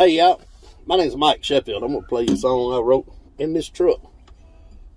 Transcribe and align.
Hey, 0.00 0.16
y'all. 0.16 0.40
My 0.86 0.96
name's 0.96 1.14
Mike 1.14 1.44
Sheffield. 1.44 1.82
I'm 1.82 1.92
to 1.92 2.00
play 2.00 2.22
you 2.22 2.32
a 2.32 2.36
song 2.38 2.72
I 2.72 2.78
wrote 2.78 3.06
in 3.38 3.52
this 3.52 3.68
truck 3.68 4.00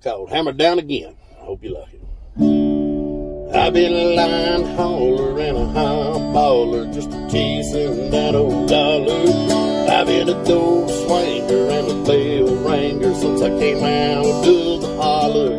called 0.01 0.29
Hammer 0.29 0.53
Down 0.53 0.79
Again. 0.79 1.17
I 1.41 1.43
hope 1.43 1.61
you 1.61 1.73
like 1.73 1.93
it. 1.93 3.53
I've 3.53 3.73
been 3.73 3.91
a 3.91 4.15
line 4.15 4.77
hauler 4.77 5.37
and 5.41 5.57
a 5.57 5.65
high 5.65 6.19
baller 6.33 6.93
just 6.93 7.11
chasing 7.29 8.11
that 8.11 8.33
old 8.33 8.69
dollar. 8.69 9.91
I've 9.91 10.07
been 10.07 10.29
a 10.29 10.41
door 10.45 10.87
swanger 10.87 11.67
and 11.67 11.91
a 11.91 11.95
bell 12.05 12.55
ringer 12.63 13.13
since 13.13 13.41
I 13.41 13.49
came 13.59 13.83
out 13.83 14.25
of 14.25 14.45
the 14.45 14.95
holler. 15.01 15.53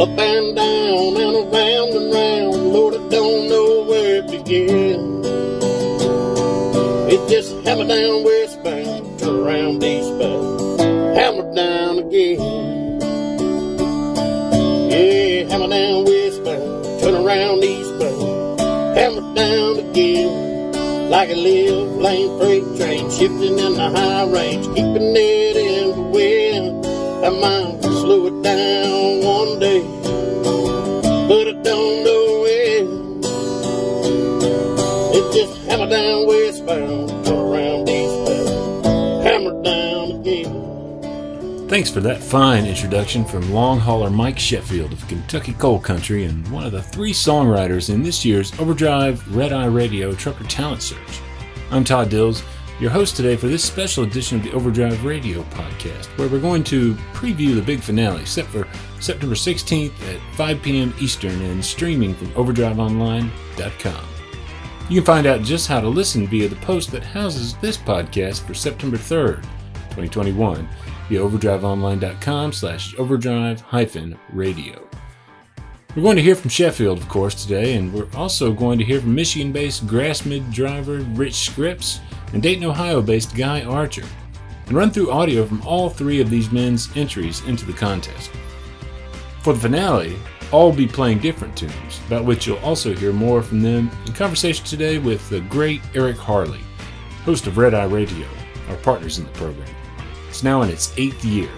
Up 0.00 0.18
and 0.20 0.54
down 0.54 0.79
hammer 7.64 7.86
down 7.86 8.24
westbound, 8.24 9.18
turn 9.18 9.36
around 9.36 9.82
eastbound, 9.82 10.80
hammer 11.16 11.54
down 11.54 11.98
again. 11.98 13.00
Yeah, 14.90 15.44
hammer 15.50 15.68
down 15.68 16.04
westbound, 16.04 17.00
turn 17.00 17.14
around 17.14 17.64
eastbound, 17.64 18.60
hammer 18.96 19.34
down 19.34 19.78
again. 19.78 21.10
Like 21.10 21.30
a 21.30 21.34
live 21.34 21.96
lane 21.96 22.38
freight 22.38 22.64
train, 22.76 23.10
shifting 23.10 23.58
in 23.58 23.74
the 23.74 23.90
high 23.90 24.24
range, 24.30 24.66
keeping 24.68 25.14
it 25.16 25.56
in 25.56 25.90
the 25.90 26.02
wind. 26.02 26.86
I 27.24 27.30
might 27.30 27.82
slow 27.82 28.26
it 28.26 28.42
down 28.42 29.24
one 29.24 29.58
day, 29.58 29.82
but 31.28 31.48
I 31.48 31.52
don't 31.62 32.04
know 32.04 32.40
when. 32.44 33.20
It 35.16 35.24
just 35.34 35.56
hammer 35.66 35.88
down 35.90 36.26
westbound, 36.28 37.26
Thanks 41.70 41.88
for 41.88 42.00
that 42.00 42.20
fine 42.20 42.66
introduction 42.66 43.24
from 43.24 43.52
long 43.52 43.78
hauler 43.78 44.10
Mike 44.10 44.40
Sheffield 44.40 44.92
of 44.92 45.06
Kentucky 45.06 45.52
Coal 45.52 45.78
Country 45.78 46.24
and 46.24 46.44
one 46.50 46.64
of 46.64 46.72
the 46.72 46.82
three 46.82 47.12
songwriters 47.12 47.94
in 47.94 48.02
this 48.02 48.24
year's 48.24 48.52
Overdrive 48.58 49.24
Red 49.36 49.52
Eye 49.52 49.66
Radio 49.66 50.12
Trucker 50.12 50.42
Talent 50.42 50.82
Search. 50.82 51.20
I'm 51.70 51.84
Todd 51.84 52.08
Dills, 52.10 52.42
your 52.80 52.90
host 52.90 53.14
today 53.14 53.36
for 53.36 53.46
this 53.46 53.62
special 53.62 54.02
edition 54.02 54.38
of 54.38 54.42
the 54.42 54.50
Overdrive 54.50 55.04
Radio 55.04 55.44
podcast, 55.44 56.06
where 56.18 56.28
we're 56.28 56.40
going 56.40 56.64
to 56.64 56.94
preview 57.14 57.54
the 57.54 57.62
big 57.62 57.78
finale 57.78 58.26
set 58.26 58.46
for 58.46 58.66
September 58.98 59.36
16th 59.36 59.92
at 60.12 60.34
5 60.34 60.62
p.m. 60.62 60.92
Eastern 61.00 61.40
and 61.40 61.64
streaming 61.64 62.16
from 62.16 62.32
overdriveonline.com. 62.32 64.04
You 64.88 65.00
can 65.00 65.06
find 65.06 65.26
out 65.28 65.42
just 65.42 65.68
how 65.68 65.80
to 65.80 65.88
listen 65.88 66.26
via 66.26 66.48
the 66.48 66.56
post 66.56 66.90
that 66.90 67.04
houses 67.04 67.54
this 67.58 67.76
podcast 67.76 68.44
for 68.44 68.54
September 68.54 68.96
3rd, 68.96 69.44
2021 69.90 70.68
via 71.10 71.20
overdriveonline.com 71.20 72.52
slash 72.52 72.94
overdrive 72.96 73.60
hyphen 73.60 74.16
radio. 74.32 74.80
We're 75.96 76.02
going 76.02 76.16
to 76.16 76.22
hear 76.22 76.36
from 76.36 76.50
Sheffield, 76.50 76.98
of 76.98 77.08
course, 77.08 77.34
today, 77.34 77.74
and 77.74 77.92
we're 77.92 78.06
also 78.14 78.52
going 78.52 78.78
to 78.78 78.84
hear 78.84 79.00
from 79.00 79.12
Michigan 79.12 79.50
based 79.50 79.88
Grassmid 79.88 80.52
driver 80.52 80.98
Rich 80.98 81.34
Scripps 81.34 81.98
and 82.32 82.40
Dayton, 82.40 82.64
Ohio 82.64 83.02
based 83.02 83.34
Guy 83.34 83.62
Archer, 83.62 84.04
and 84.66 84.76
run 84.76 84.92
through 84.92 85.10
audio 85.10 85.44
from 85.44 85.60
all 85.66 85.90
three 85.90 86.20
of 86.20 86.30
these 86.30 86.52
men's 86.52 86.96
entries 86.96 87.44
into 87.46 87.66
the 87.66 87.72
contest. 87.72 88.30
For 89.42 89.52
the 89.52 89.58
finale, 89.58 90.16
all 90.52 90.72
be 90.72 90.86
playing 90.86 91.18
different 91.18 91.56
tunes, 91.56 92.00
about 92.06 92.24
which 92.24 92.46
you'll 92.46 92.58
also 92.58 92.94
hear 92.94 93.12
more 93.12 93.42
from 93.42 93.60
them 93.60 93.90
in 94.06 94.12
conversation 94.12 94.64
today 94.64 94.98
with 94.98 95.28
the 95.28 95.40
great 95.42 95.80
Eric 95.96 96.16
Harley, 96.16 96.60
host 97.24 97.48
of 97.48 97.58
Red 97.58 97.74
Eye 97.74 97.86
Radio, 97.86 98.28
our 98.68 98.76
partners 98.76 99.18
in 99.18 99.24
the 99.24 99.30
program. 99.32 99.66
It's 100.30 100.44
now 100.44 100.62
in 100.62 100.70
its 100.70 100.94
eighth 100.96 101.24
year. 101.24 101.50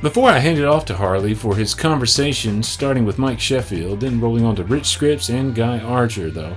Before 0.00 0.30
I 0.30 0.38
hand 0.38 0.58
it 0.58 0.64
off 0.64 0.86
to 0.86 0.96
Harley 0.96 1.34
for 1.34 1.54
his 1.54 1.74
conversation, 1.74 2.62
starting 2.62 3.04
with 3.04 3.18
Mike 3.18 3.38
Sheffield, 3.38 4.00
then 4.00 4.20
rolling 4.20 4.44
on 4.44 4.56
to 4.56 4.64
Rich 4.64 4.86
Scripps 4.86 5.28
and 5.28 5.54
Guy 5.54 5.78
Archer, 5.78 6.30
though, 6.30 6.56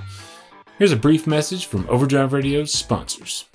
here's 0.78 0.94
a 0.94 0.98
brief 0.98 1.28
message 1.28 1.66
from 1.66 1.86
Overdrive 1.90 2.32
Radio's 2.32 2.72
sponsors. 2.72 3.46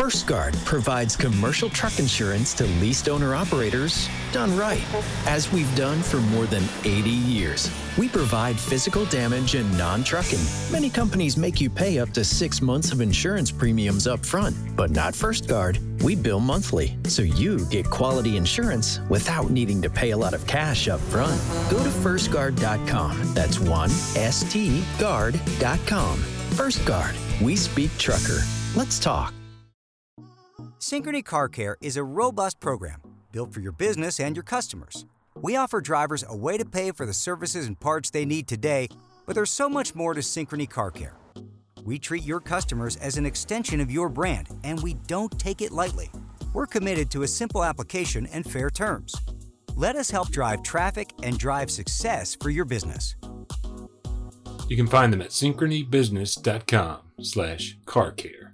First 0.00 0.26
Guard 0.26 0.54
provides 0.64 1.14
commercial 1.14 1.68
truck 1.68 1.98
insurance 1.98 2.54
to 2.54 2.64
leased 2.80 3.10
owner 3.10 3.34
operators 3.34 4.08
done 4.32 4.56
right, 4.56 4.82
as 5.26 5.52
we've 5.52 5.76
done 5.76 6.00
for 6.00 6.16
more 6.32 6.46
than 6.46 6.64
80 6.86 7.10
years. 7.10 7.70
We 7.98 8.08
provide 8.08 8.58
physical 8.58 9.04
damage 9.04 9.56
and 9.56 9.76
non 9.76 10.02
trucking. 10.02 10.40
Many 10.72 10.88
companies 10.88 11.36
make 11.36 11.60
you 11.60 11.68
pay 11.68 11.98
up 11.98 12.12
to 12.12 12.24
six 12.24 12.62
months 12.62 12.92
of 12.92 13.02
insurance 13.02 13.50
premiums 13.50 14.06
up 14.06 14.24
front, 14.24 14.56
but 14.74 14.90
not 14.90 15.14
First 15.14 15.46
Guard. 15.46 15.78
We 16.02 16.16
bill 16.16 16.40
monthly, 16.40 16.96
so 17.04 17.20
you 17.20 17.66
get 17.66 17.84
quality 17.90 18.38
insurance 18.38 19.00
without 19.10 19.50
needing 19.50 19.82
to 19.82 19.90
pay 19.90 20.12
a 20.12 20.16
lot 20.16 20.32
of 20.32 20.46
cash 20.46 20.88
up 20.88 21.00
front. 21.12 21.38
Go 21.70 21.76
to 21.76 21.90
firstguard.com. 21.90 23.34
That's 23.34 23.60
one 23.60 23.90
S 24.16 24.50
T 24.50 24.82
guard.com. 24.98 26.16
First 26.56 26.86
Guard. 26.86 27.14
We 27.42 27.54
speak 27.54 27.90
trucker. 27.98 28.40
Let's 28.74 28.98
talk. 28.98 29.34
Synchrony 30.78 31.24
Car 31.24 31.48
Care 31.48 31.76
is 31.80 31.96
a 31.96 32.04
robust 32.04 32.60
program 32.60 33.00
built 33.32 33.52
for 33.52 33.60
your 33.60 33.72
business 33.72 34.18
and 34.20 34.34
your 34.34 34.42
customers. 34.42 35.06
We 35.36 35.56
offer 35.56 35.80
drivers 35.80 36.24
a 36.28 36.36
way 36.36 36.58
to 36.58 36.64
pay 36.64 36.90
for 36.90 37.06
the 37.06 37.12
services 37.12 37.66
and 37.66 37.78
parts 37.78 38.10
they 38.10 38.24
need 38.24 38.48
today, 38.48 38.88
but 39.26 39.34
there's 39.34 39.50
so 39.50 39.68
much 39.68 39.94
more 39.94 40.14
to 40.14 40.20
Synchrony 40.20 40.68
Car 40.68 40.90
Care. 40.90 41.16
We 41.84 41.98
treat 41.98 42.24
your 42.24 42.40
customers 42.40 42.96
as 42.96 43.16
an 43.16 43.24
extension 43.24 43.80
of 43.80 43.90
your 43.90 44.08
brand, 44.08 44.48
and 44.64 44.82
we 44.82 44.94
don't 45.06 45.38
take 45.38 45.62
it 45.62 45.70
lightly. 45.70 46.10
We're 46.52 46.66
committed 46.66 47.10
to 47.12 47.22
a 47.22 47.28
simple 47.28 47.64
application 47.64 48.26
and 48.26 48.44
fair 48.44 48.70
terms. 48.70 49.14
Let 49.76 49.96
us 49.96 50.10
help 50.10 50.30
drive 50.30 50.62
traffic 50.62 51.12
and 51.22 51.38
drive 51.38 51.70
success 51.70 52.36
for 52.40 52.50
your 52.50 52.64
business. 52.64 53.16
You 54.68 54.76
can 54.76 54.86
find 54.86 55.12
them 55.12 55.22
at 55.22 55.30
synchronybusiness.com 55.30 56.98
slash 57.22 57.78
car 57.86 58.12
care. 58.12 58.49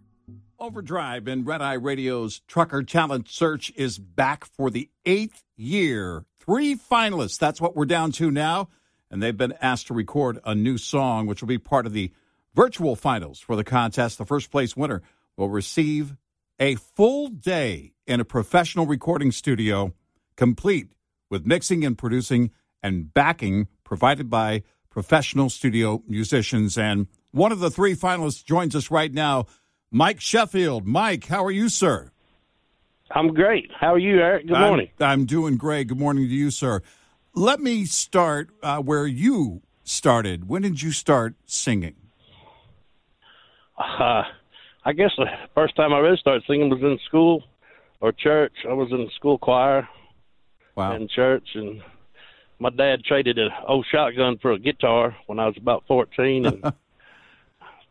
Overdrive 0.59 1.29
and 1.29 1.47
Red 1.47 1.61
Eye 1.61 1.75
Radio's 1.75 2.41
Trucker 2.47 2.83
Challenge 2.83 3.31
Search 3.31 3.73
is 3.77 3.99
back 3.99 4.45
for 4.45 4.71
the 4.71 4.89
eighth 5.05 5.45
year. 5.57 6.25
Three 6.41 6.75
finalists, 6.77 7.39
that's 7.39 7.61
what 7.61 7.77
we're 7.77 7.85
down 7.85 8.13
to 8.13 8.31
now. 8.31 8.69
And 9.11 9.23
they've 9.23 9.37
been 9.37 9.55
asked 9.61 9.89
to 9.89 9.95
record 9.95 10.41
a 10.45 10.55
new 10.55 10.79
song, 10.79 11.27
which 11.27 11.43
will 11.43 11.49
be 11.49 11.59
part 11.59 11.87
of 11.87 11.93
the 11.93 12.11
virtual 12.55 12.97
finals 12.97 13.39
for 13.39 13.55
the 13.55 13.65
contest. 13.65 14.19
The 14.19 14.25
first 14.25 14.51
place 14.51 14.77
winner 14.77 15.03
will 15.37 15.51
receive 15.51 16.17
a 16.59 16.77
full 16.77 17.29
day 17.29 17.93
in 18.07 18.21
a 18.21 18.25
professional 18.25 18.87
recording 18.87 19.33
studio, 19.33 19.93
complete 20.37 20.93
with 21.29 21.47
mixing 21.47 21.85
and 21.85 21.99
producing 21.99 22.51
and 22.83 23.13
backing 23.13 23.69
provided 23.85 24.31
by 24.31 24.63
professional 24.89 25.51
studio 25.51 26.03
musicians. 26.09 26.79
And 26.79 27.09
one 27.31 27.53
of 27.53 27.59
the 27.59 27.71
three 27.71 27.95
finalists 27.95 28.45
joins 28.45 28.75
us 28.75 28.91
right 28.91 29.13
now. 29.13 29.47
Mike 29.97 30.21
Sheffield. 30.21 30.87
Mike, 30.87 31.25
how 31.29 31.43
are 31.43 31.51
you, 31.51 31.71
sir? 31.71 32.11
I'm 33.13 33.33
great. 33.33 33.71
How 33.81 33.95
are 33.95 33.99
you, 33.99 34.19
Eric? 34.21 34.47
Good 34.47 34.59
morning. 34.59 34.91
I'm, 35.01 35.07
I'm 35.21 35.25
doing 35.25 35.57
great. 35.57 35.87
Good 35.89 35.99
morning 35.99 36.29
to 36.29 36.35
you, 36.35 36.51
sir. 36.51 36.83
Let 37.35 37.61
me 37.61 37.87
start 37.87 38.51
uh, 38.63 38.83
where 38.83 39.07
you 39.07 39.63
started. 39.85 40.51
When 40.51 40.61
did 40.61 40.83
you 40.83 40.91
start 40.93 41.35
singing? 41.47 41.95
Uh, 43.79 44.25
I 44.85 44.93
guess 44.93 45.13
the 45.17 45.25
first 45.55 45.75
time 45.77 45.95
I 45.95 45.99
really 46.01 46.19
started 46.19 46.43
singing 46.47 46.69
was 46.69 46.83
in 46.83 46.99
school 47.07 47.43
or 48.03 48.13
church. 48.13 48.53
I 48.69 48.75
was 48.75 48.91
in 48.93 48.99
the 48.99 49.11
school 49.17 49.39
choir 49.39 49.89
Wow. 50.75 50.93
and 50.93 51.09
church, 51.09 51.49
and 51.55 51.81
my 52.59 52.69
dad 52.69 53.03
traded 53.03 53.39
an 53.39 53.49
old 53.67 53.87
shotgun 53.91 54.37
for 54.43 54.53
a 54.53 54.59
guitar 54.59 55.17
when 55.27 55.39
I 55.39 55.47
was 55.47 55.57
about 55.57 55.85
14, 55.89 56.45
and 56.45 56.63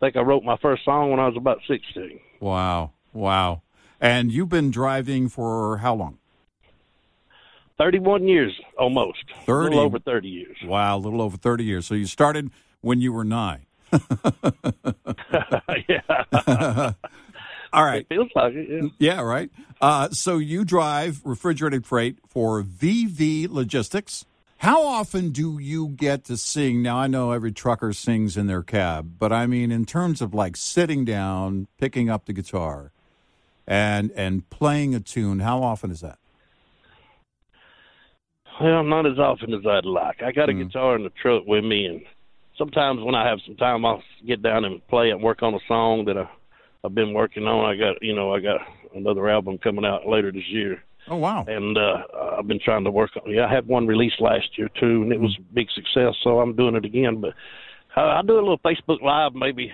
think 0.06 0.16
I 0.16 0.22
wrote 0.22 0.44
my 0.44 0.58
first 0.58 0.86
song 0.86 1.10
when 1.10 1.20
I 1.20 1.28
was 1.28 1.36
about 1.36 1.60
16. 1.68 2.20
Wow. 2.40 2.92
Wow. 3.14 3.64
And 4.00 4.32
you've 4.32 4.50
been 4.50 4.70
driving 4.72 5.30
for 5.30 5.78
how 5.78 5.96
long? 5.96 6.20
31 7.78 8.28
years 8.28 8.54
almost. 8.78 9.24
30. 9.46 9.52
A 9.52 9.70
little 9.70 9.80
over 9.80 10.00
30 10.00 10.28
years. 10.28 10.58
Wow, 10.64 10.98
a 10.98 11.00
little 11.00 11.22
over 11.22 11.38
30 11.38 11.64
years. 11.64 11.88
So 11.88 11.96
you 11.96 12.06
started 12.06 12.52
when 12.82 13.02
you 13.02 13.12
were 13.12 13.24
nine. 13.24 13.66
yeah. 15.90 16.02
All 17.74 17.84
right. 17.84 18.02
It 18.02 18.08
feels 18.08 18.30
like 18.36 18.54
it, 18.54 18.70
yeah. 19.00 19.16
Yeah, 19.16 19.22
right. 19.22 19.50
Uh, 19.82 20.10
so 20.10 20.38
you 20.38 20.64
drive 20.64 21.22
refrigerated 21.26 21.86
freight 21.86 22.20
for 22.28 22.64
VV 22.64 23.50
Logistics. 23.50 24.26
How 24.60 24.84
often 24.84 25.30
do 25.32 25.60
you 25.60 25.90
get 25.90 26.24
to 26.26 26.38
sing? 26.38 26.82
Now, 26.82 26.98
I 26.98 27.08
know 27.08 27.32
every 27.32 27.52
trucker 27.52 27.94
sings 27.94 28.38
in 28.38 28.48
their 28.48 28.64
cab, 28.64 29.16
but 29.20 29.32
I 29.32 29.48
mean, 29.48 29.72
in 29.72 29.86
terms 29.86 30.22
of 30.22 30.34
like 30.34 30.56
sitting 30.58 31.06
down, 31.06 31.68
picking 31.78 32.10
up 32.10 32.26
the 32.26 32.34
guitar, 32.34 32.92
and 33.68 34.12
and 34.12 34.50
playing 34.50 34.96
a 34.96 35.00
tune, 35.00 35.40
how 35.40 35.62
often 35.62 35.92
is 35.92 36.02
that? 36.02 36.20
Well, 38.62 38.84
not 38.84 39.06
as 39.06 39.20
often 39.20 39.54
as 39.54 39.66
I'd 39.68 39.86
like. 39.86 40.24
I 40.24 40.32
got 40.32 40.50
a 40.50 40.54
Mm. 40.54 40.68
guitar 40.68 40.96
in 40.96 41.04
the 41.04 41.10
truck 41.22 41.44
with 41.46 41.64
me, 41.66 41.86
and 41.86 42.02
sometimes 42.58 43.02
when 43.04 43.14
I 43.14 43.28
have 43.28 43.40
some 43.46 43.58
time, 43.58 43.86
I'll 43.86 44.02
get 44.26 44.42
down 44.42 44.64
and 44.64 44.86
play 44.88 45.12
and 45.12 45.22
work 45.22 45.44
on 45.44 45.54
a 45.54 45.60
song 45.68 46.06
that 46.06 46.18
I, 46.18 46.28
I've 46.84 46.96
been 46.96 47.14
working 47.14 47.46
on. 47.48 47.66
I 47.66 47.76
got, 47.76 48.02
you 48.02 48.16
know, 48.16 48.34
I 48.34 48.40
got 48.40 48.62
another 48.96 49.30
album 49.30 49.58
coming 49.58 49.84
out 49.86 50.08
later 50.08 50.32
this 50.32 50.48
year, 50.48 50.82
Oh 51.08 51.18
wow. 51.18 51.46
and 51.48 51.78
uh, 51.78 52.04
I've 52.38 52.48
been 52.48 52.60
trying 52.60 52.84
to 52.86 52.92
work 52.92 53.12
on. 53.16 53.30
Yeah, 53.32 53.46
I 53.46 53.54
had 53.54 53.68
one 53.68 53.86
released 53.88 54.20
last 54.20 54.58
year 54.58 54.70
too, 54.80 55.04
and 55.04 55.12
it 55.12 55.20
was 55.20 55.36
a 55.40 55.54
big 55.54 55.68
success. 55.72 56.16
So 56.24 56.40
I'm 56.40 56.56
doing 56.56 56.76
it 56.76 56.86
again. 56.86 57.22
But 57.22 57.34
I, 57.96 58.20
I 58.20 58.22
do 58.22 58.34
a 58.34 58.42
little 58.42 58.60
Facebook 58.60 59.02
Live, 59.02 59.34
maybe. 59.36 59.72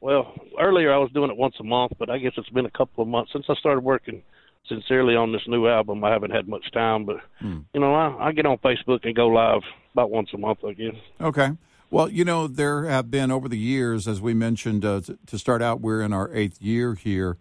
Well, 0.00 0.32
earlier 0.58 0.92
I 0.92 0.98
was 0.98 1.10
doing 1.12 1.30
it 1.30 1.36
once 1.36 1.56
a 1.60 1.64
month, 1.64 1.92
but 1.98 2.08
I 2.08 2.18
guess 2.18 2.32
it's 2.36 2.48
been 2.50 2.66
a 2.66 2.70
couple 2.70 3.02
of 3.02 3.08
months 3.08 3.32
since 3.32 3.46
I 3.48 3.54
started 3.54 3.80
working 3.82 4.22
sincerely 4.68 5.16
on 5.16 5.32
this 5.32 5.42
new 5.48 5.66
album. 5.66 6.04
I 6.04 6.10
haven't 6.12 6.30
had 6.30 6.46
much 6.46 6.70
time, 6.72 7.04
but 7.04 7.16
you 7.40 7.80
know, 7.80 7.94
I, 7.94 8.28
I 8.28 8.32
get 8.32 8.46
on 8.46 8.58
Facebook 8.58 9.00
and 9.04 9.14
go 9.16 9.26
live 9.28 9.62
about 9.94 10.10
once 10.10 10.28
a 10.34 10.38
month, 10.38 10.60
I 10.64 10.72
guess. 10.74 10.94
Okay. 11.20 11.50
Well, 11.90 12.08
you 12.10 12.24
know, 12.24 12.46
there 12.46 12.84
have 12.84 13.10
been 13.10 13.30
over 13.30 13.48
the 13.48 13.58
years, 13.58 14.06
as 14.06 14.20
we 14.20 14.34
mentioned, 14.34 14.84
uh, 14.84 15.00
to 15.26 15.38
start 15.38 15.62
out, 15.62 15.80
we're 15.80 16.02
in 16.02 16.12
our 16.12 16.30
eighth 16.34 16.60
year 16.60 16.94
here, 16.94 17.38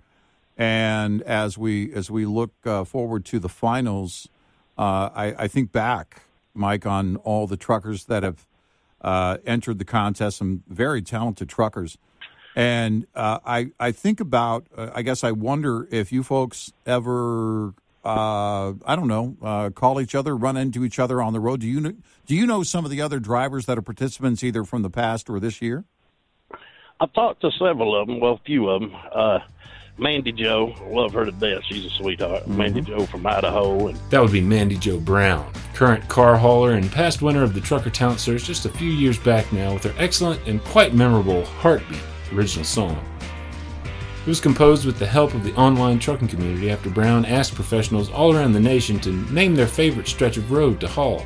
and 0.57 1.21
as 1.21 1.57
we 1.57 1.94
as 1.94 2.09
we 2.09 2.25
look 2.25 2.51
uh, 2.65 2.83
forward 2.83 3.25
to 3.25 3.39
the 3.39 3.50
finals, 3.50 4.27
uh, 4.77 5.09
I, 5.15 5.36
I 5.38 5.48
think 5.48 5.71
back, 5.71 6.24
Mike, 6.54 6.86
on 6.86 7.18
all 7.18 7.45
the 7.45 7.57
truckers 7.57 8.06
that 8.06 8.24
have 8.24 8.48
uh, 9.01 9.38
entered 9.45 9.77
the 9.77 9.86
contest, 9.86 10.38
some 10.38 10.63
very 10.68 11.04
talented 11.04 11.48
truckers, 11.48 12.00
and 12.56 13.06
uh, 13.13 13.38
I 13.45 13.71
I 13.80 13.92
think 13.92 14.19
about, 14.19 14.65
uh, 14.75 14.89
I 14.95 15.04
guess 15.04 15.24
I 15.24 15.31
wonder 15.31 15.88
if 15.92 16.12
you 16.12 16.24
folks 16.24 16.74
ever. 16.86 17.74
Uh, 18.04 18.71
I 18.86 18.95
don't 18.95 19.09
know. 19.09 19.71
Call 19.75 20.00
each 20.00 20.15
other, 20.15 20.36
run 20.36 20.56
into 20.56 20.86
each 20.86 20.98
other 20.98 21.21
on 21.21 21.33
the 21.33 21.42
road. 21.42 21.59
Do 21.59 21.68
you 21.68 21.81
know, 21.81 21.94
do 22.25 22.36
you 22.36 22.48
know 22.48 22.63
some 22.63 22.86
of 22.86 22.92
the 22.92 23.01
other 23.01 23.19
drivers 23.19 23.65
that 23.65 23.77
are 23.77 23.81
participants 23.81 24.45
either 24.45 24.63
from 24.63 24.81
the 24.81 24.89
past 24.89 25.30
or 25.30 25.42
this 25.42 25.62
year? 25.62 25.83
I've 27.01 27.12
talked 27.12 27.42
to 27.42 27.51
several 27.59 28.00
of 28.00 28.07
them, 28.07 28.21
well, 28.21 28.33
a 28.33 28.45
few 28.45 28.69
of 28.69 28.81
them. 28.81 28.95
Mandy 30.00 30.32
Joe, 30.32 30.76
I 30.86 30.90
love 30.94 31.14
her 31.14 31.26
to 31.26 31.32
death. 31.32 31.64
She's 31.68 31.86
a 31.86 31.90
sweetheart. 31.90 32.44
Mhm. 32.48 32.56
Mandy 32.58 32.82
Joe 32.82 33.06
from 33.08 33.26
Idaho, 33.26 33.88
and 33.88 33.98
That 34.12 34.22
would 34.22 34.32
be 34.32 34.42
Mandy 34.42 34.76
Joe 34.78 35.00
Brown, 35.00 35.46
current 35.74 36.08
car 36.08 36.38
hauler 36.38 36.74
and 36.74 36.92
past 36.92 37.22
winner 37.24 37.42
of 37.42 37.54
the 37.56 37.62
Trucker 37.62 37.90
Talent 37.90 38.20
Search 38.20 38.46
just 38.46 38.66
a 38.66 38.70
few 38.70 38.92
years 38.92 39.18
back 39.18 39.52
now 39.52 39.74
with 39.74 39.84
her 39.86 39.94
excellent 39.98 40.40
and 40.46 40.64
quite 40.64 40.94
memorable 40.94 41.46
Heartbeat 41.46 42.00
original 42.34 42.64
song. 42.66 42.98
It 44.26 44.30
was 44.30 44.40
composed 44.42 44.86
with 44.86 45.00
the 45.00 45.08
help 45.08 45.34
of 45.34 45.44
the 45.44 45.54
online 45.56 45.98
trucking 46.00 46.28
community 46.28 46.70
after 46.70 46.90
Brown 46.90 47.26
asked 47.26 47.56
professionals 47.56 48.12
all 48.12 48.36
around 48.36 48.52
the 48.52 48.60
nation 48.60 49.00
to 49.00 49.10
name 49.34 49.56
their 49.56 49.66
favorite 49.68 50.08
stretch 50.08 50.38
of 50.38 50.52
road 50.52 50.80
to 50.82 50.88
haul. 50.88 51.26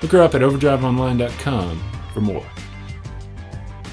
Look 0.00 0.12
her 0.12 0.22
up 0.22 0.34
at 0.34 0.40
overdriveonline.com 0.40 1.82
for 2.14 2.20
more. 2.20 2.44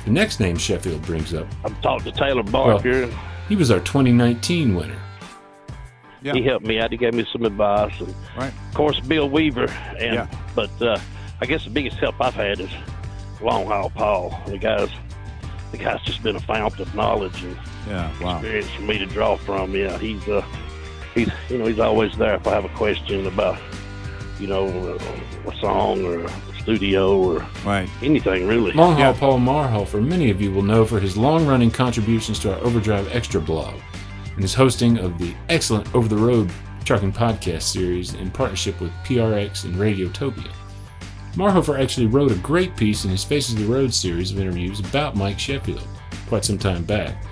The 0.05 0.11
next 0.11 0.39
name 0.39 0.55
Sheffield 0.57 1.01
brings 1.01 1.33
up, 1.33 1.47
I've 1.65 1.79
talked 1.81 2.05
to 2.05 2.11
Taylor 2.11 2.43
Barker. 2.43 3.03
and 3.03 3.13
he 3.51 3.57
was 3.57 3.69
our 3.69 3.81
2019 3.81 4.75
winner. 4.75 4.95
Yeah. 6.23 6.33
He 6.33 6.41
helped 6.43 6.65
me 6.65 6.79
out. 6.79 6.89
He 6.91 6.97
gave 6.97 7.13
me 7.13 7.25
some 7.33 7.43
advice, 7.43 7.99
and 7.99 8.15
Right. 8.37 8.53
of 8.69 8.73
course 8.75 8.99
Bill 9.01 9.29
Weaver. 9.29 9.65
And 9.99 10.13
Yeah. 10.13 10.27
but 10.55 10.69
uh, 10.81 10.97
I 11.41 11.45
guess 11.45 11.65
the 11.65 11.69
biggest 11.69 11.97
help 11.97 12.15
I've 12.21 12.33
had 12.33 12.61
is 12.61 12.69
Long 13.41 13.65
Haul 13.65 13.89
Paul. 13.89 14.39
The 14.47 14.57
guy's 14.57 14.89
the 15.71 15.77
guy's 15.77 16.01
just 16.03 16.21
been 16.23 16.35
a 16.35 16.39
fountain 16.41 16.81
of 16.83 16.95
knowledge 16.95 17.43
and 17.43 17.57
Yeah. 17.89 18.09
Wow. 18.21 18.35
experience 18.37 18.69
for 18.71 18.81
me 18.83 18.97
to 18.99 19.05
draw 19.05 19.35
from. 19.35 19.75
Yeah, 19.75 19.97
he's 19.97 20.25
uh, 20.29 20.43
he's 21.13 21.29
you 21.49 21.57
know 21.57 21.65
he's 21.65 21.79
always 21.79 22.15
there 22.17 22.35
if 22.35 22.47
I 22.47 22.51
have 22.51 22.65
a 22.65 22.69
question 22.69 23.25
about 23.27 23.57
you 24.39 24.47
know 24.47 24.97
a 25.47 25.55
song 25.59 26.05
or 26.05 26.23
a 26.23 26.29
studio 26.63 27.17
or 27.17 27.45
Right. 27.65 27.89
anything 28.01 28.47
really. 28.47 28.71
Long 28.73 28.93
haul 28.93 28.99
Yeah. 28.99 29.11
Paul 29.13 29.39
Marhofer, 29.39 30.01
many 30.05 30.29
of 30.29 30.41
you 30.41 30.51
will 30.51 30.61
know 30.61 30.85
for 30.85 30.99
his 30.99 31.17
long 31.17 31.45
running 31.45 31.71
contributions 31.71 32.39
to 32.39 32.53
our 32.53 32.59
Overdrive 32.63 33.09
Extra 33.13 33.41
blog 33.41 33.73
and 34.33 34.41
his 34.41 34.53
hosting 34.53 34.97
of 34.97 35.17
the 35.17 35.33
excellent 35.49 35.93
Over 35.95 36.07
the 36.07 36.15
Road 36.17 36.49
trucking 36.85 37.13
podcast 37.13 37.63
series 37.63 38.13
in 38.15 38.29
partnership 38.31 38.79
with 38.81 38.91
PRX 39.05 39.63
and 39.65 39.75
Radiotopia. 39.75 40.49
Marhofer 41.35 41.79
actually 41.81 42.07
wrote 42.07 42.31
a 42.31 42.35
great 42.35 42.75
piece 42.75 43.05
in 43.05 43.11
his 43.11 43.23
Faces 43.23 43.53
of 43.55 43.61
the 43.61 43.73
Road 43.73 43.93
series 43.93 44.31
of 44.31 44.39
interviews 44.39 44.79
about 44.79 45.15
Mike 45.15 45.39
Sheffield 45.39 45.87
quite 46.27 46.43
some 46.45 46.57
time 46.57 46.83
back, 46.83 47.23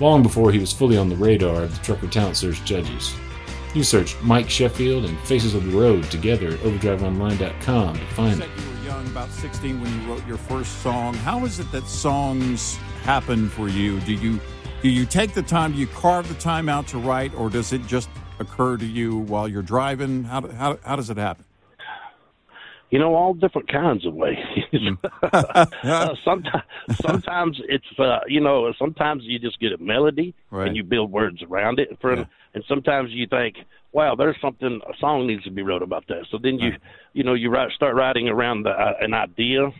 long 0.00 0.22
before 0.22 0.50
he 0.50 0.58
was 0.58 0.72
fully 0.72 0.96
on 0.98 1.08
the 1.08 1.16
radar 1.16 1.62
of 1.62 1.74
the 1.78 1.84
Trucker 1.84 2.06
Talent 2.08 2.36
Search 2.36 2.62
judges. 2.64 3.14
You 3.74 3.82
search 3.84 4.16
Mike 4.22 4.48
Sheffield 4.48 5.04
and 5.04 5.18
Faces 5.20 5.54
of 5.54 5.70
the 5.70 5.78
Road 5.78 6.04
together 6.10 6.48
at 6.48 6.58
overdriveonline.com 6.60 7.94
to 7.94 8.04
find 8.14 8.42
it. 8.42 8.48
Young, 8.96 9.06
about 9.08 9.30
16, 9.30 9.80
when 9.80 10.00
you 10.00 10.08
wrote 10.08 10.26
your 10.26 10.38
first 10.38 10.80
song. 10.82 11.12
How 11.14 11.44
is 11.44 11.60
it 11.60 11.70
that 11.72 11.86
songs 11.86 12.76
happen 13.02 13.48
for 13.48 13.68
you? 13.68 14.00
Do 14.00 14.14
you 14.14 14.40
do 14.82 14.88
you 14.88 15.04
take 15.04 15.34
the 15.34 15.42
time? 15.42 15.72
Do 15.72 15.78
you 15.78 15.86
carve 15.88 16.28
the 16.28 16.34
time 16.34 16.68
out 16.68 16.86
to 16.88 16.98
write, 16.98 17.34
or 17.34 17.50
does 17.50 17.72
it 17.72 17.86
just 17.86 18.08
occur 18.38 18.76
to 18.76 18.86
you 18.86 19.18
while 19.18 19.48
you're 19.48 19.62
driving? 19.62 20.24
How 20.24 20.48
how 20.48 20.78
how 20.84 20.96
does 20.96 21.10
it 21.10 21.16
happen? 21.16 21.44
you 22.90 23.00
know, 23.00 23.16
all 23.16 23.34
different 23.34 23.68
kinds 23.68 24.06
of 24.06 24.14
ways. 24.14 24.38
uh, 25.32 26.14
sometimes, 26.24 26.62
sometimes 27.00 27.60
it's 27.68 27.98
uh, 27.98 28.20
you 28.28 28.40
know, 28.40 28.72
sometimes 28.78 29.24
you 29.24 29.38
just 29.38 29.58
get 29.60 29.72
a 29.72 29.78
melody 29.78 30.34
Right. 30.50 30.68
and 30.68 30.76
you 30.76 30.84
build 30.84 31.10
words 31.10 31.42
around 31.42 31.80
it. 31.80 31.98
For 32.00 32.14
Yeah. 32.16 32.24
And 32.56 32.64
sometimes 32.66 33.10
you 33.12 33.26
think, 33.28 33.54
wow, 33.92 34.14
there's 34.16 34.36
something 34.40 34.80
a 34.88 34.96
song 34.98 35.26
needs 35.28 35.44
to 35.44 35.50
be 35.52 35.62
wrote 35.62 35.82
about 35.82 36.04
that. 36.08 36.26
So 36.30 36.38
then 36.42 36.58
you, 36.58 36.72
you 37.12 37.22
know, 37.22 37.34
you 37.34 37.50
write 37.50 37.70
start 37.72 37.94
writing 37.94 38.28
around 38.28 38.64
the, 38.64 38.70
uh, 38.70 38.94
an 39.00 39.14
idea, 39.14 39.70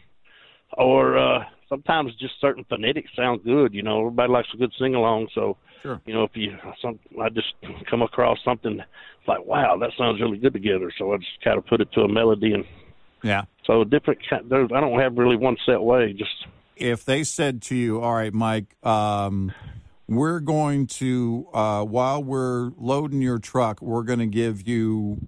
or 0.76 1.18
uh, 1.18 1.44
sometimes 1.68 2.14
just 2.20 2.34
certain 2.40 2.64
phonetics 2.68 3.10
sound 3.16 3.42
good. 3.44 3.74
You 3.74 3.82
know, 3.82 4.00
everybody 4.00 4.30
likes 4.32 4.48
a 4.54 4.56
good 4.56 4.72
sing 4.78 4.94
along, 4.94 5.28
so. 5.34 5.56
Sure. 5.82 6.00
You 6.04 6.14
know, 6.14 6.24
if 6.24 6.30
you 6.34 6.56
some, 6.82 6.98
I 7.22 7.28
just 7.28 7.52
come 7.88 8.02
across 8.02 8.38
something 8.44 8.80
it's 8.80 9.28
like, 9.28 9.44
wow, 9.44 9.76
that 9.76 9.90
sounds 9.96 10.20
really 10.20 10.38
good 10.38 10.52
together. 10.52 10.90
So 10.98 11.12
I 11.12 11.18
just 11.18 11.40
kind 11.44 11.58
of 11.58 11.66
put 11.66 11.80
it 11.80 11.92
to 11.92 12.00
a 12.00 12.08
melody 12.08 12.54
and 12.54 12.64
Yeah. 13.22 13.42
so 13.64 13.84
different. 13.84 14.18
There's, 14.48 14.70
I 14.74 14.80
don't 14.80 14.98
have 14.98 15.16
really 15.16 15.36
one 15.36 15.56
set 15.64 15.80
way. 15.80 16.12
Just 16.12 16.46
If 16.76 17.04
they 17.04 17.22
said 17.22 17.62
to 17.62 17.76
you, 17.76 18.00
"All 18.00 18.14
right, 18.14 18.32
Mike, 18.34 18.74
um, 18.84 19.52
we're 20.08 20.40
going 20.40 20.86
to 20.86 21.48
uh, 21.52 21.84
while 21.84 22.22
we're 22.22 22.70
loading 22.78 23.20
your 23.22 23.38
truck, 23.38 23.80
we're 23.82 24.02
going 24.04 24.18
to 24.20 24.26
give 24.26 24.66
you 24.68 25.26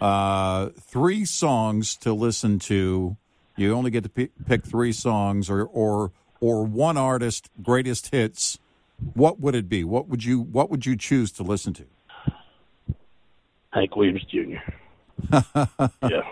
uh, 0.00 0.70
three 0.80 1.24
songs 1.24 1.96
to 1.98 2.12
listen 2.12 2.58
to. 2.60 3.16
You 3.56 3.74
only 3.74 3.90
get 3.90 4.04
to 4.04 4.08
p- 4.08 4.30
pick 4.46 4.64
three 4.64 4.92
songs, 4.92 5.50
or 5.50 5.64
or 5.64 6.12
or 6.40 6.64
one 6.64 6.96
artist 6.96 7.50
greatest 7.62 8.10
hits. 8.10 8.58
What 9.14 9.40
would 9.40 9.54
it 9.54 9.68
be? 9.68 9.82
What 9.84 10.08
would 10.08 10.24
you 10.24 10.40
What 10.40 10.70
would 10.70 10.86
you 10.86 10.96
choose 10.96 11.30
to 11.32 11.42
listen 11.42 11.72
to? 11.74 11.84
Hank 13.72 13.94
Williams 13.96 14.24
Jr. 14.24 14.56
yeah, 16.02 16.22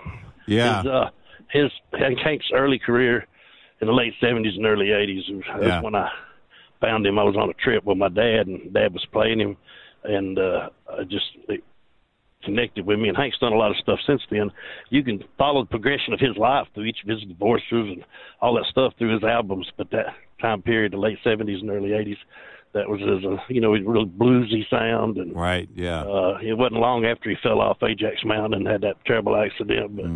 Yeah, 0.46 0.76
his, 0.82 0.86
uh, 0.90 1.10
his 1.50 1.70
Hank- 1.98 2.18
Hank's 2.18 2.46
early 2.54 2.78
career 2.78 3.26
in 3.80 3.86
the 3.86 3.92
late 3.92 4.14
'70s 4.22 4.56
and 4.56 4.66
early 4.66 4.86
'80s. 4.86 5.42
That's 5.46 5.62
Yeah. 5.66 5.80
when 5.82 5.94
I 5.94 6.10
found 6.80 7.06
him. 7.06 7.18
I 7.18 7.24
was 7.24 7.36
on 7.36 7.50
a 7.50 7.54
trip 7.54 7.84
with 7.84 7.98
my 7.98 8.08
dad, 8.08 8.46
and 8.46 8.72
Dad 8.72 8.92
was 8.92 9.06
playing 9.12 9.40
him, 9.40 9.56
and 10.04 10.38
uh, 10.38 10.68
I 10.90 11.04
just 11.04 11.26
it 11.48 11.62
connected 12.44 12.86
with 12.86 12.98
me. 12.98 13.08
And 13.08 13.16
Hank's 13.16 13.38
done 13.38 13.52
a 13.52 13.56
lot 13.56 13.70
of 13.70 13.76
stuff 13.78 13.98
since 14.06 14.22
then. 14.30 14.50
You 14.90 15.02
can 15.02 15.22
follow 15.36 15.62
the 15.62 15.68
progression 15.68 16.12
of 16.12 16.20
his 16.20 16.36
life 16.36 16.66
through 16.74 16.84
each 16.84 17.02
of 17.02 17.08
his 17.08 17.22
divorces 17.22 17.64
and 17.70 18.04
all 18.40 18.54
that 18.54 18.66
stuff 18.70 18.92
through 18.98 19.14
his 19.14 19.24
albums. 19.24 19.70
But 19.76 19.90
that 19.90 20.06
time 20.40 20.62
period, 20.62 20.92
the 20.92 20.98
late 20.98 21.18
'70s 21.24 21.60
and 21.60 21.70
early 21.70 21.90
'80s, 21.90 22.16
that 22.74 22.88
was 22.88 23.00
his, 23.00 23.24
uh, 23.24 23.42
you 23.48 23.60
know, 23.60 23.74
his 23.74 23.84
real 23.84 24.06
bluesy 24.06 24.68
sound 24.70 25.16
and. 25.16 25.34
right. 25.34 25.68
Yeah, 25.74 26.02
Uh, 26.02 26.38
it 26.42 26.56
wasn't 26.56 26.80
long 26.80 27.04
after 27.04 27.30
he 27.30 27.36
fell 27.42 27.60
off 27.60 27.82
Ajax 27.82 28.24
Mountain 28.24 28.54
and 28.54 28.66
had 28.66 28.82
that 28.82 28.96
terrible 29.04 29.36
accident. 29.36 29.96
But 29.96 30.06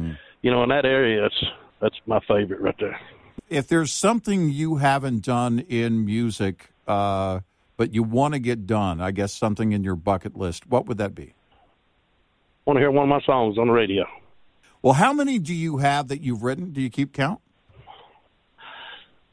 you 0.42 0.50
know, 0.50 0.62
in 0.62 0.68
that 0.70 0.84
area, 0.84 1.22
that's 1.22 1.44
that's 1.80 1.96
my 2.06 2.20
favorite 2.28 2.60
right 2.60 2.76
there. 2.78 2.98
If 3.48 3.68
there's 3.68 3.92
something 3.92 4.50
you 4.50 4.76
haven't 4.76 5.24
done 5.24 5.60
in 5.60 6.04
music, 6.04 6.72
uh, 6.86 7.40
but 7.76 7.94
you 7.94 8.02
want 8.02 8.34
to 8.34 8.40
get 8.40 8.66
done, 8.66 9.00
I 9.00 9.10
guess 9.10 9.32
something 9.32 9.72
in 9.72 9.82
your 9.82 9.96
bucket 9.96 10.36
list, 10.36 10.66
what 10.66 10.86
would 10.86 10.98
that 10.98 11.14
be? 11.14 11.34
I 11.34 12.70
Want 12.70 12.76
to 12.76 12.80
hear 12.80 12.90
one 12.90 13.04
of 13.04 13.08
my 13.08 13.20
songs 13.26 13.58
on 13.58 13.66
the 13.66 13.72
radio? 13.72 14.04
Well, 14.82 14.94
how 14.94 15.12
many 15.12 15.38
do 15.38 15.54
you 15.54 15.78
have 15.78 16.08
that 16.08 16.20
you've 16.20 16.42
written? 16.42 16.72
Do 16.72 16.80
you 16.80 16.90
keep 16.90 17.12
count? 17.12 17.40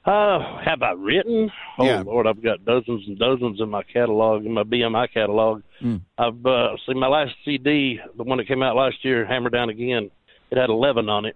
Uh, 0.06 0.39
have 0.63 0.82
I 0.82 0.94
written? 0.94 1.51
Oh 1.78 1.86
Yeah. 1.86 2.01
Lord, 2.01 2.25
I've 2.25 2.42
got 2.42 2.66
dozens 2.66 3.08
and 3.08 3.20
dozens 3.20 3.60
in 3.60 3.70
my 3.70 3.84
catalog, 3.84 4.46
in 4.46 4.54
my 4.54 4.63
BMI 4.63 5.13
catalog. 5.13 5.62
Mm. 5.82 6.01
I've 6.18 6.46
uh, 6.46 6.78
see 6.86 6.94
my 6.94 7.08
last 7.08 7.36
CD, 7.46 8.00
the 8.18 8.24
one 8.24 8.38
that 8.38 8.48
came 8.48 8.63
out 8.63 8.75
last 8.75 9.04
year, 9.04 9.25
Hammer 9.25 9.50
Down 9.50 9.70
Again. 9.70 10.10
It 10.50 10.58
had 10.58 10.70
eleven 10.70 11.10
on 11.10 11.25
it, 11.25 11.36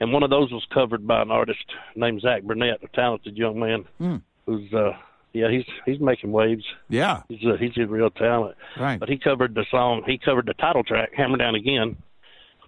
and 0.00 0.12
one 0.12 0.22
of 0.22 0.30
those 0.30 0.50
was 0.52 0.64
covered 0.72 1.06
by 1.06 1.22
an 1.22 1.30
artist 1.30 1.64
named 1.94 2.20
Zach 2.22 2.42
Burnett, 2.42 2.82
a 2.82 2.88
talented 2.88 3.36
young 3.36 3.58
man 3.60 3.84
Mm. 4.00 4.22
who's 4.46 4.72
uh, 4.72 4.92
yeah, 5.32 5.48
he's 5.50 5.64
he's 5.86 6.00
making 6.00 6.32
waves. 6.32 6.64
Yeah, 6.88 7.22
He's 7.28 7.44
a, 7.44 7.56
he's 7.56 7.76
a 7.78 7.86
real 7.86 8.10
talent. 8.10 8.56
right. 8.78 8.98
But 8.98 9.08
he 9.08 9.16
covered 9.18 9.54
the 9.54 9.64
song. 9.70 10.02
He 10.06 10.18
covered 10.18 10.46
the 10.46 10.54
title 10.54 10.82
track, 10.82 11.10
"Hammer 11.16 11.36
Down 11.36 11.54
Again," 11.54 11.96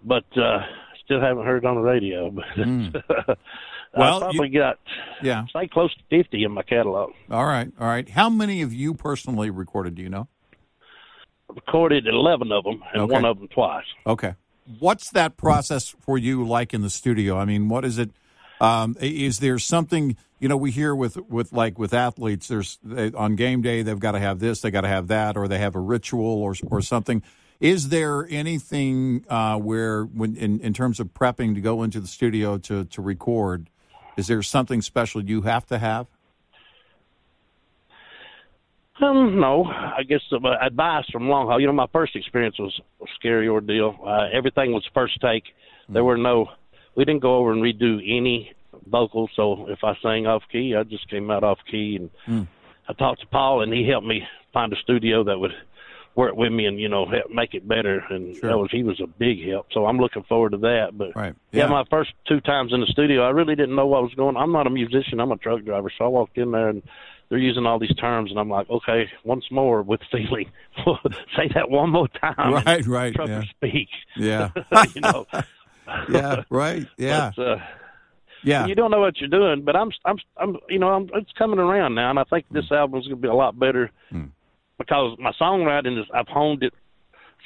but 0.05 0.25
uh, 0.37 0.61
still 1.05 1.21
haven't 1.21 1.45
heard 1.45 1.65
it 1.65 1.67
on 1.67 1.75
the 1.77 1.81
radio. 1.83 2.31
But 2.35 2.45
Mm. 2.57 3.37
Well, 3.95 4.17
I 4.17 4.21
probably 4.21 4.49
got 4.49 4.79
Yeah. 5.23 5.45
say 5.53 5.67
close 5.69 5.93
to 5.95 6.01
fifty 6.09 6.45
in 6.45 6.53
my 6.53 6.62
catalog. 6.62 7.11
All 7.31 7.45
right. 7.45 7.69
All 7.79 7.87
right. 7.87 8.09
How 8.09 8.31
many 8.31 8.62
of 8.62 8.73
you 8.73 8.95
personally 8.95 9.51
recorded? 9.51 9.97
Do 9.97 10.03
you 10.03 10.09
know? 10.09 10.29
Recorded 11.49 12.07
eleven 12.07 12.51
of 12.53 12.65
them, 12.65 12.83
and 12.95 13.03
Okay. 13.03 13.12
one 13.12 13.25
of 13.27 13.39
them 13.39 13.49
twice. 13.49 13.85
Okay. 14.07 14.35
What's 14.79 15.11
that 15.11 15.37
process 15.37 15.88
for 16.00 16.19
you 16.19 16.47
like 16.47 16.75
in 16.75 16.83
the 16.83 16.91
studio? 16.91 17.37
I 17.37 17.45
mean, 17.45 17.69
what 17.69 17.85
is 17.85 17.99
it? 17.99 18.11
Um, 18.61 18.97
is 19.00 19.41
there 19.41 19.59
something 19.59 20.17
you 20.38 20.49
know 20.49 20.57
we 20.57 20.71
hear 20.71 20.95
with 20.95 21.17
with 21.29 21.52
like 21.52 21.79
with 21.79 21.93
athletes? 21.93 22.49
There's 22.49 22.79
they, 22.83 23.11
on 23.12 23.35
game 23.37 23.62
day 23.62 23.83
they've 23.83 23.99
got 23.99 24.12
to 24.12 24.21
have 24.21 24.38
this, 24.38 24.61
they 24.61 24.71
got 24.71 24.83
to 24.83 24.88
have 24.88 25.09
that, 25.09 25.37
or 25.37 25.49
they 25.49 25.59
have 25.59 25.75
a 25.75 25.81
ritual 25.81 26.43
or 26.43 26.55
or 26.71 26.81
something. 26.81 27.23
Is 27.61 27.91
there 27.91 28.26
anything 28.29 29.25
uh, 29.29 29.57
where 29.57 30.05
when 30.05 30.37
in, 30.37 30.61
in 30.61 30.75
terms 30.75 31.00
of 31.00 31.09
prepping 31.09 31.55
to 31.55 31.61
go 31.61 31.83
into 31.83 32.00
the 32.00 32.07
studio 32.07 32.59
to 32.59 32.85
to 32.85 33.02
record? 33.02 33.69
Is 34.17 34.26
there 34.26 34.43
something 34.43 34.83
special 34.83 35.25
you 35.25 35.43
have 35.43 35.67
to 35.67 35.79
have? 35.79 36.07
Um, 39.01 39.41
no, 39.41 39.65
I 39.65 40.03
guess 40.07 40.21
uh, 40.33 40.39
advice 40.61 41.05
from 41.11 41.29
long 41.29 41.47
haul. 41.47 41.59
You 41.61 41.67
know, 41.67 41.73
my 41.73 41.87
first 41.93 42.15
experience 42.15 42.59
was 42.59 42.79
a 43.01 43.07
scary 43.17 43.49
ordeal. 43.49 43.97
Uh, 44.07 44.27
everything 44.33 44.73
was 44.73 44.85
first 44.93 45.19
take. 45.21 45.45
There 45.89 46.05
were 46.05 46.19
no, 46.19 46.47
we 46.95 47.05
didn't 47.05 47.23
go 47.23 47.37
over 47.37 47.53
and 47.53 47.63
redo 47.63 47.97
any 48.05 48.53
vocals. 48.87 49.31
So 49.35 49.67
if 49.69 49.79
I 49.83 49.95
sang 50.03 50.27
off 50.27 50.43
key, 50.53 50.75
I 50.79 50.83
just 50.85 51.09
came 51.09 51.31
out 51.31 51.43
off 51.43 51.59
key. 51.71 51.99
And 52.29 52.47
I 52.89 52.93
talked 52.93 53.21
to 53.23 53.27
Paul, 53.29 53.63
and 53.63 53.73
he 53.73 53.89
helped 53.89 54.07
me 54.07 54.23
find 54.53 54.73
a 54.73 54.77
studio 54.77 55.25
that 55.25 55.39
would 55.39 55.53
work 56.15 56.35
with 56.37 56.53
me 56.53 56.67
and 56.67 56.79
you 56.79 56.91
know 56.91 57.07
help 57.07 57.31
make 57.31 57.55
it 57.55 57.67
better. 57.67 58.05
And 58.11 58.37
Sure. 58.37 58.51
that 58.51 58.59
was 58.59 58.69
he 58.71 58.83
was 58.83 59.01
a 59.01 59.07
big 59.07 59.49
help. 59.49 59.69
So 59.73 59.87
I'm 59.87 59.97
looking 59.97 60.23
forward 60.25 60.53
to 60.53 60.59
that. 60.59 60.91
But 60.99 61.17
Right. 61.17 61.35
yeah, 61.53 61.65
Yeah. 61.65 61.71
my 61.71 61.85
first 61.89 62.13
two 62.29 62.41
times 62.43 62.75
in 62.75 62.81
the 62.81 62.87
studio, 62.87 63.23
I 63.23 63.31
really 63.31 63.57
didn't 63.57 63.75
know 63.75 63.87
what 63.87 64.03
was 64.03 64.13
going. 64.15 64.37
on. 64.37 64.43
I'm 64.43 64.53
not 64.53 64.67
a 64.67 64.71
musician. 64.71 65.19
I'm 65.21 65.33
a 65.33 65.39
truck 65.39 65.65
driver. 65.65 65.91
So 65.97 66.05
I 66.05 66.09
walked 66.09 66.37
in 66.37 66.51
there 66.51 66.69
and 66.69 66.83
they're 67.33 67.39
using 67.41 67.65
all 67.65 67.79
these 67.79 67.95
terms, 67.95 68.31
and 68.31 68.39
I'm 68.39 68.51
like, 68.51 68.69
okay, 68.69 69.07
once 69.25 69.47
more 69.51 69.81
with 69.83 70.03
feeling. 70.11 70.51
Say 71.35 71.49
that 71.55 71.71
one 71.71 71.89
more 71.89 72.07
time. 72.09 72.53
Right, 72.67 72.87
right, 72.87 73.15
Trucker 73.15 73.33
yeah. 73.33 73.43
speak. 73.57 73.89
Yeah. 74.19 74.51
you 74.95 75.01
know. 75.01 75.25
yeah. 76.11 76.43
Right. 76.51 76.87
Yeah. 76.99 77.31
But, 77.35 77.43
uh, 77.43 77.57
Yeah. 78.45 78.67
you 78.67 78.75
don't 78.75 78.91
know 78.91 79.01
what 79.01 79.17
you're 79.19 79.31
doing, 79.31 79.62
but 79.65 79.75
I'm, 79.77 79.91
I'm, 80.05 80.19
I'm, 80.37 80.59
you 80.69 80.79
know, 80.79 80.91
I'm, 80.91 81.09
it's 81.15 81.33
coming 81.39 81.59
around 81.59 81.95
now, 81.95 82.11
and 82.11 82.19
I 82.19 82.25
think 82.25 82.45
Hmm. 82.49 82.57
this 82.57 82.71
album's 82.71 83.07
gonna 83.07 83.17
be 83.17 83.29
a 83.29 83.35
lot 83.35 83.59
better 83.59 83.91
because 84.79 85.17
my 85.19 85.33
songwriting 85.41 85.99
is 85.99 86.05
I've 86.12 86.29
honed 86.29 86.62
it 86.65 86.75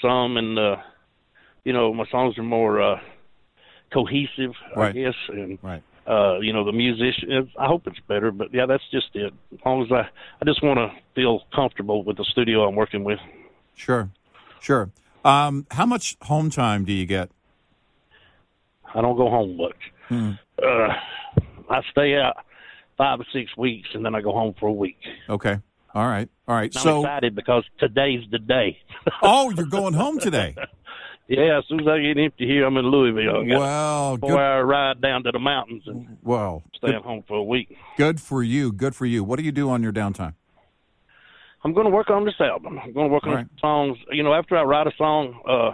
some, 0.02 0.37
and 0.37 0.59
uh, 0.59 0.76
you 1.62 1.73
know, 1.73 1.95
my 1.95 2.07
songs 2.11 2.37
are 2.38 2.43
more 2.43 2.83
uh, 2.83 2.99
cohesive, 3.93 4.50
I 4.75 4.81
Right. 4.81 4.95
guess, 4.97 5.14
and 5.28 5.59
Right. 5.62 5.83
Uh, 6.09 6.39
you 6.41 6.53
know, 6.53 6.65
the 6.65 6.73
musician. 6.73 7.51
I 7.59 7.67
hope 7.67 7.87
it's 7.87 7.99
better, 8.09 8.31
but 8.31 8.53
yeah, 8.53 8.67
that's 8.67 8.85
just 8.91 9.09
it. 9.15 9.33
As 9.53 9.59
long 9.65 9.83
as 9.83 9.93
I, 9.93 10.09
I 10.41 10.45
just 10.45 10.63
want 10.63 10.79
to 10.79 10.91
feel 11.15 11.43
comfortable 11.55 12.05
with 12.05 12.17
the 12.17 12.25
studio 12.25 12.67
I'm 12.67 12.77
working 12.77 13.05
with. 13.05 13.19
Sure. 13.75 14.09
Sure. 14.61 14.91
Um, 15.25 15.67
how 15.71 15.87
much 15.87 16.17
home 16.23 16.51
time 16.51 16.85
do 16.85 16.93
you 16.93 17.07
get? 17.07 17.31
I 18.95 19.01
don't 19.03 19.17
go 19.17 19.29
home 19.29 19.57
much. 19.57 19.77
Hmm. 20.09 20.33
Uh, 20.63 20.89
I 21.69 21.83
stay 21.91 22.17
out 22.17 22.37
five 22.97 23.21
or 23.21 23.27
six 23.33 23.57
weeks, 23.57 23.89
and 23.95 24.05
then 24.05 24.15
I 24.15 24.21
go 24.21 24.33
home 24.33 24.55
for 24.59 24.69
a 24.69 24.73
week. 24.73 24.99
Okay. 25.29 25.59
All 25.95 26.07
right. 26.07 26.29
All 26.47 26.55
right. 26.55 26.75
I'm 26.77 26.83
so, 26.83 27.01
excited 27.01 27.35
because 27.35 27.65
today's 27.79 28.25
the 28.31 28.39
day. 28.39 28.79
oh, 29.23 29.51
you're 29.51 29.67
going 29.67 29.95
home 29.95 30.19
today. 30.19 30.55
yeah, 31.28 31.59
as 31.59 31.64
soon 31.68 31.80
as 31.80 31.87
I 31.88 31.99
get 32.00 32.18
empty 32.18 32.47
here, 32.47 32.64
I'm 32.66 32.76
in 32.76 32.87
Louisville. 32.87 33.42
I 33.42 33.47
got 33.47 33.59
Well, 33.59 34.14
a 34.14 34.18
good. 34.18 34.21
four-hour 34.30 34.64
ride 34.66 35.00
down 35.00 35.23
to 35.25 35.33
the 35.33 35.38
mountains 35.38 35.83
and 35.87 36.18
Well, 36.23 36.62
stay 36.76 36.92
good, 36.92 37.02
home 37.02 37.25
for 37.26 37.37
a 37.37 37.42
week. 37.42 37.76
good 37.97 38.21
for 38.21 38.42
you. 38.42 38.73
Good 38.73 38.95
for 38.95 39.06
you. 39.06 39.25
What 39.25 39.38
do 39.38 39.45
you 39.45 39.52
do 39.52 39.71
on 39.71 39.83
your 39.83 39.92
downtime? 39.92 40.35
I'm 41.64 41.73
going 41.73 41.87
to 41.87 41.90
work 41.92 42.11
on 42.11 42.25
this 42.25 42.40
album. 42.40 42.78
I'm 42.78 42.92
going 42.92 43.09
to 43.09 43.12
work 43.12 43.25
on 43.25 43.30
All 43.30 43.37
right. 43.38 43.47
songs. 43.61 43.99
You 44.12 44.23
know, 44.23 44.33
after 44.35 44.56
I 44.56 44.62
write 44.62 44.87
a 44.87 44.92
song, 44.97 45.40
uh, 45.49 45.73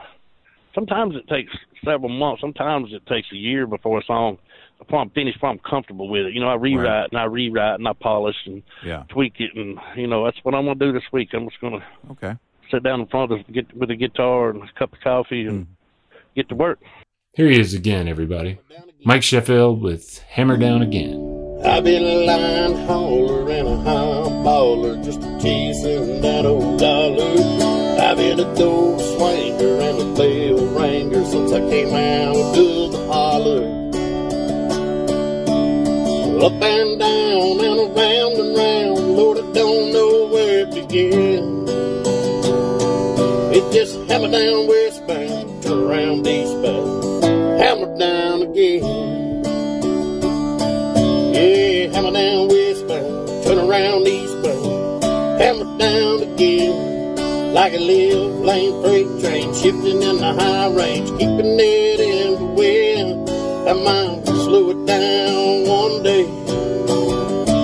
sometimes 0.75 1.15
it 1.17 1.29
takes 1.29 1.53
several 1.85 2.09
months. 2.09 2.41
Sometimes 2.41 2.89
it 2.93 3.05
takes 3.07 3.29
a 3.33 3.37
year 3.37 3.67
before 3.67 3.99
a 3.99 4.05
song, 4.05 4.39
before 4.79 5.01
I'm 5.01 5.11
finished, 5.11 5.37
before 5.37 5.51
I'm 5.51 5.59
comfortable 5.59 6.09
with 6.09 6.27
it. 6.27 6.33
You 6.35 6.41
know, 6.41 6.49
I 6.49 6.55
rewrite 6.55 6.87
Right. 6.87 7.09
and 7.11 7.21
I 7.21 7.25
rewrite 7.25 7.79
and 7.79 7.87
I 7.87 7.93
polish 7.93 8.37
and 8.47 8.63
Yeah. 8.83 9.03
tweak 9.11 9.35
it, 9.39 9.51
and 9.55 9.79
you 9.97 10.07
know, 10.07 10.25
that's 10.25 10.39
what 10.45 10.55
I'm 10.55 10.65
going 10.65 10.79
to 10.79 10.87
do 10.87 10.93
this 10.93 11.03
week. 11.13 11.31
I'm 11.35 11.47
just 11.49 11.61
going 11.61 11.79
to 11.81 11.85
Okay. 12.13 12.37
Sit 12.73 12.83
down 12.83 13.01
in 13.01 13.07
front 13.07 13.31
of 13.31 13.47
get 13.53 13.77
with 13.77 13.91
a 13.91 13.97
guitar 13.97 14.51
and 14.51 14.63
a 14.63 14.73
cup 14.79 14.93
of 14.93 15.01
coffee 15.01 15.47
and 15.47 15.67
hmm. 15.67 15.73
get 16.35 16.49
to 16.49 16.55
work. 16.55 16.81
Here 17.35 17.49
he 17.49 17.61
is 17.61 17.75
again, 17.75 18.09
everybody. 18.09 18.59
Mike 19.05 19.23
Sheffield 19.23 19.81
with 19.81 20.19
Hammer 20.29 20.57
Down 20.57 20.83
Again. 20.83 21.61
I've 21.65 21.85
been 21.85 22.03
a 22.03 22.27
line 22.27 22.87
hauler 22.87 23.49
and 23.51 23.69
a 23.69 23.77
high 23.77 24.31
baller 24.45 25.03
just 25.05 25.21
chasing 25.41 26.21
that 26.21 26.45
old 26.45 26.79
dollar. 26.79 27.33
I've 28.01 28.17
been 28.17 28.41
a 28.41 28.55
door 28.57 28.99
swinger 28.99 29.81
and 29.81 29.99
a 30.01 30.15
bell 30.15 30.67
ringer 30.75 31.25
since 31.25 31.53
I 31.53 31.61
came 31.71 31.95
out 31.95 32.37
of 32.37 32.93
the 32.93 33.07
holler. 33.07 33.83
Up 36.45 36.53
and 36.61 36.99
down 36.99 37.61
and 37.65 37.97
around 37.97 38.41
and 38.41 38.57
round, 38.57 38.82
hammer 44.13 44.31
down 44.31 44.67
westbound, 44.67 45.63
turn 45.63 45.79
around 45.85 46.27
eastbound, 46.27 47.25
hammer 47.59 47.97
down 47.97 48.43
again. 48.43 48.83
Yeah, 51.33 51.87
hammer 51.95 52.13
down 52.13 52.49
westbound, 52.49 53.45
turn 53.45 53.59
around 53.59 54.07
eastbound, 54.07 55.03
hammer 55.41 55.79
down 55.79 56.23
again. 56.25 57.55
Like 57.55 57.73
a 57.73 57.79
live 57.79 58.35
lane 58.41 58.83
freight 58.83 59.09
train, 59.21 59.55
shifting 59.55 60.03
in 60.03 60.17
the 60.19 60.35
high 60.39 60.69
range, 60.69 61.09
keeping 61.13 61.59
it 61.59 62.01
in 62.01 62.35
the 62.35 62.45
wind. 62.53 63.31
I 63.67 63.73
might 63.73 64.27
slow 64.27 64.73
it 64.73 64.87
down 64.87 65.67
one 65.67 66.03
day, 66.03 66.27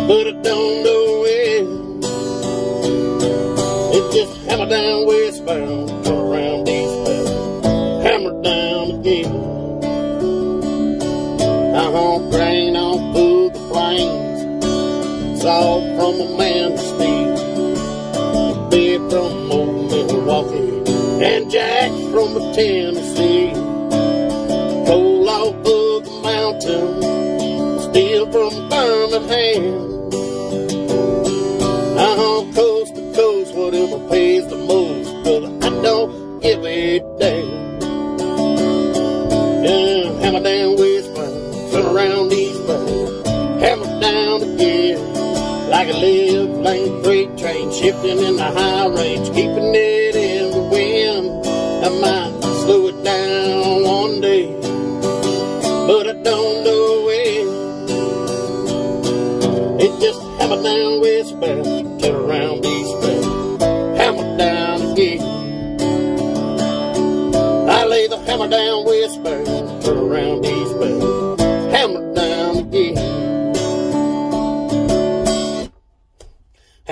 but 0.08 0.26
I 0.26 0.32
don't 0.48 0.82
know 0.82 1.20
when. 1.24 1.66
It 3.96 4.12
just 4.14 4.34
hammer 4.48 4.68
down 4.70 5.06
westbound, 5.06 5.87
All 15.50 15.80
from 15.96 16.20
a 16.20 16.36
man's 16.36 16.80
speed. 16.82 17.34
Big 18.70 19.00
from 19.10 19.50
old 19.50 19.90
Milwaukee 19.90 21.24
and 21.24 21.50
Jack 21.50 21.90
from 22.12 22.34
Tennessee. 22.52 23.52
Coal 24.86 25.26
off 25.26 25.54
of 25.54 26.04
the 26.04 26.20
mountain, 26.22 27.80
steel 27.80 28.30
from 28.30 28.68
Birmingham. 28.68 29.87
Shifting 47.78 48.18
in 48.18 48.36
the 48.36 48.42
high 48.42 48.86
range, 48.88 49.28
keeping 49.28 49.72
it 49.74 49.87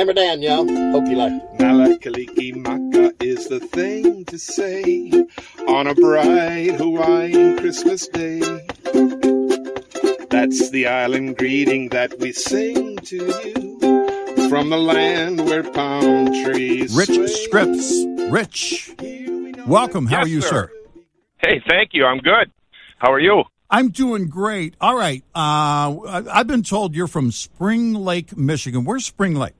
Hammer 0.06 0.14
down, 0.14 0.40
y'all. 0.40 0.92
Hope 0.92 1.08
you 1.08 1.16
like 1.16 1.32
it. 1.32 1.58
Mele 1.60 1.98
Kalikimaka 1.98 3.20
is 3.20 3.48
the 3.48 3.58
thing 3.58 4.24
to 4.26 4.38
say 4.38 5.10
on 5.66 5.88
a 5.88 5.96
bright 5.96 6.76
Hawaiian 6.76 7.58
Christmas 7.58 8.06
day. 8.06 8.38
That's 10.30 10.70
the 10.70 10.86
island 10.86 11.38
greeting 11.38 11.88
that 11.88 12.20
we 12.20 12.30
sing 12.30 12.98
to 12.98 13.16
you 13.16 14.48
from 14.48 14.70
the 14.70 14.76
land 14.78 15.44
where 15.44 15.64
palm 15.64 16.26
trees 16.44 16.94
Rich 16.94 17.08
sway. 17.08 17.26
Scripps. 17.26 18.04
Rich, 18.30 18.92
Here 19.00 19.26
we 19.32 19.50
know 19.50 19.64
welcome. 19.66 20.06
How 20.06 20.18
Yes, 20.18 20.26
are 20.26 20.28
you, 20.28 20.40
sir. 20.40 20.48
sir? 20.48 20.70
Hey, 21.38 21.60
thank 21.68 21.94
you. 21.94 22.04
I'm 22.06 22.18
good. 22.18 22.52
How 22.98 23.12
are 23.12 23.18
you? 23.18 23.42
I'm 23.68 23.88
doing 23.88 24.28
great. 24.28 24.76
All 24.80 24.96
right. 24.96 25.24
Uh, 25.34 26.22
I've 26.32 26.46
been 26.46 26.62
told 26.62 26.94
you're 26.94 27.08
from 27.08 27.32
Spring 27.32 27.92
Lake, 27.92 28.36
Michigan. 28.36 28.84
Where's 28.84 29.04
Spring 29.04 29.34
Lake? 29.34 29.54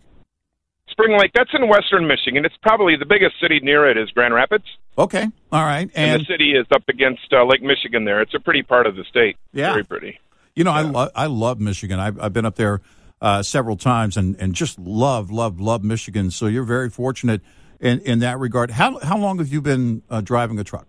Spring 0.98 1.18
Lake, 1.18 1.30
that's 1.34 1.50
in 1.52 1.68
western 1.68 2.06
Michigan. 2.06 2.46
It's 2.46 2.56
probably 2.62 2.96
the 2.96 3.04
biggest 3.04 3.34
city 3.40 3.60
near 3.62 3.86
it 3.90 3.98
is 3.98 4.10
Grand 4.12 4.32
Rapids. 4.32 4.64
Okay. 4.96 5.26
All 5.52 5.64
right. 5.64 5.90
And, 5.94 6.12
And, 6.12 6.20
the 6.22 6.24
city 6.24 6.52
is 6.52 6.66
up 6.74 6.84
against 6.88 7.30
uh, 7.32 7.44
Lake 7.44 7.62
Michigan 7.62 8.04
there. 8.06 8.22
It's 8.22 8.32
a 8.34 8.40
pretty 8.40 8.62
part 8.62 8.86
of 8.86 8.96
the 8.96 9.04
state. 9.04 9.36
Yeah. 9.52 9.72
Very 9.72 9.84
pretty. 9.84 10.18
you 10.54 10.64
know, 10.64 10.70
I 10.72 10.80
love 10.80 11.10
I 11.14 11.26
love 11.26 11.60
Michigan. 11.60 12.00
I've, 12.00 12.18
I've 12.18 12.32
been 12.32 12.46
up 12.46 12.54
there 12.56 12.80
uh, 13.20 13.42
several 13.42 13.76
times 13.76 14.16
and, 14.16 14.36
and 14.40 14.54
just 14.54 14.78
love, 14.78 15.30
love, 15.30 15.60
love 15.60 15.84
Michigan. 15.84 16.30
So 16.30 16.46
you're 16.46 16.64
very 16.64 16.88
fortunate 16.88 17.42
in, 17.78 18.00
in 18.00 18.20
that 18.20 18.38
regard. 18.38 18.70
How 18.70 18.98
how 19.00 19.18
long 19.18 19.36
have 19.38 19.48
you 19.48 19.60
been 19.60 20.02
uh, 20.08 20.22
driving 20.22 20.58
a 20.58 20.64
truck? 20.64 20.86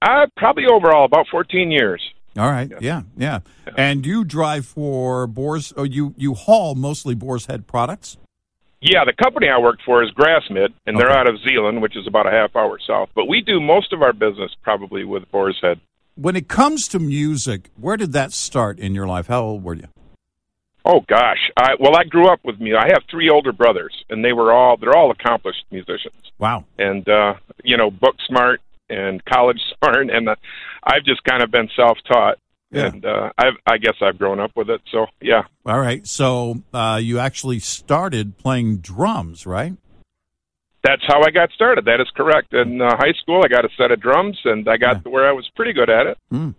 Uh, 0.00 0.26
probably 0.38 0.64
overall 0.66 1.04
about 1.04 1.26
14 1.30 1.70
years. 1.70 2.02
All 2.38 2.50
right. 2.50 2.72
Yeah. 2.80 3.02
Yeah. 3.18 3.40
And 3.76 4.06
you 4.06 4.24
drive 4.24 4.64
for 4.64 5.26
Boars. 5.26 5.74
Oh, 5.76 5.82
you 5.82 6.14
you 6.16 6.32
haul 6.32 6.74
mostly 6.74 7.14
Boar's 7.14 7.44
Head 7.46 7.66
products. 7.66 8.16
Yeah, 8.84 9.04
the 9.04 9.12
company 9.12 9.48
I 9.48 9.58
work 9.58 9.78
for 9.86 10.02
is 10.02 10.10
Grassmid, 10.10 10.72
and 10.86 10.98
they're 10.98 11.10
out 11.10 11.28
of 11.28 11.36
Zeeland, 11.48 11.80
which 11.80 11.96
is 11.96 12.06
about 12.08 12.26
a 12.26 12.32
half 12.32 12.56
hour 12.56 12.78
south. 12.84 13.10
But 13.14 13.26
we 13.28 13.40
do 13.40 13.60
most 13.60 13.92
of 13.92 14.02
our 14.02 14.12
business 14.12 14.50
probably 14.62 15.04
with 15.04 15.30
Boar's 15.30 15.56
Head. 15.62 15.80
When 16.16 16.34
it 16.34 16.48
comes 16.48 16.88
to 16.88 16.98
music, 16.98 17.70
where 17.80 17.96
did 17.96 18.12
that 18.12 18.32
start 18.32 18.80
in 18.80 18.92
your 18.92 19.06
life? 19.06 19.28
How 19.28 19.42
old 19.42 19.62
were 19.62 19.74
you? 19.74 19.86
Oh 20.84 21.00
gosh, 21.08 21.38
I, 21.56 21.76
well 21.78 21.94
I 21.96 22.02
grew 22.02 22.28
up 22.28 22.40
with 22.44 22.60
me. 22.60 22.74
I 22.74 22.88
have 22.88 23.04
three 23.08 23.30
older 23.30 23.52
brothers, 23.52 23.94
and 24.10 24.24
they 24.24 24.32
were 24.32 24.52
all 24.52 24.76
they're 24.76 24.96
all 24.96 25.12
accomplished 25.12 25.64
musicians, 25.70 26.32
Wow. 26.40 26.64
and 26.76 27.08
uh, 27.08 27.34
you 27.62 27.76
know, 27.76 27.88
book 27.88 28.16
smart 28.26 28.60
and 28.90 29.24
college 29.24 29.60
smart, 29.78 30.10
and 30.10 30.28
uh, 30.28 30.34
I've 30.82 31.04
just 31.04 31.22
kind 31.22 31.40
of 31.40 31.52
been 31.52 31.68
self 31.76 31.98
taught, 32.08 32.36
Yeah. 32.72 32.86
and 32.86 33.04
uh, 33.04 33.30
I've, 33.38 33.54
I 33.66 33.76
guess 33.78 33.94
I've 34.00 34.18
grown 34.18 34.40
up 34.40 34.52
with 34.56 34.70
it. 34.70 34.80
So 34.90 35.06
yeah, 35.20 35.42
All 35.66 35.78
right. 35.78 36.06
So 36.06 36.62
uh, 36.72 36.98
you 37.02 37.18
actually 37.18 37.58
started 37.58 38.38
playing 38.38 38.78
drums, 38.78 39.46
right? 39.46 39.74
that's 40.84 41.02
how 41.06 41.22
I 41.22 41.30
got 41.30 41.50
started. 41.52 41.84
That 41.84 42.00
is 42.00 42.08
correct. 42.16 42.52
In 42.54 42.80
uh, 42.80 42.96
high 42.96 43.12
school, 43.12 43.42
I 43.44 43.48
got 43.48 43.64
a 43.64 43.68
set 43.76 43.92
of 43.92 44.00
drums, 44.00 44.36
and 44.44 44.68
I 44.68 44.76
got 44.76 44.96
Yeah. 44.96 45.02
to 45.02 45.10
where 45.10 45.28
I 45.28 45.32
was 45.32 45.48
pretty 45.54 45.72
good 45.72 45.88
at 45.88 46.06
it, 46.08 46.18
Mm. 46.32 46.54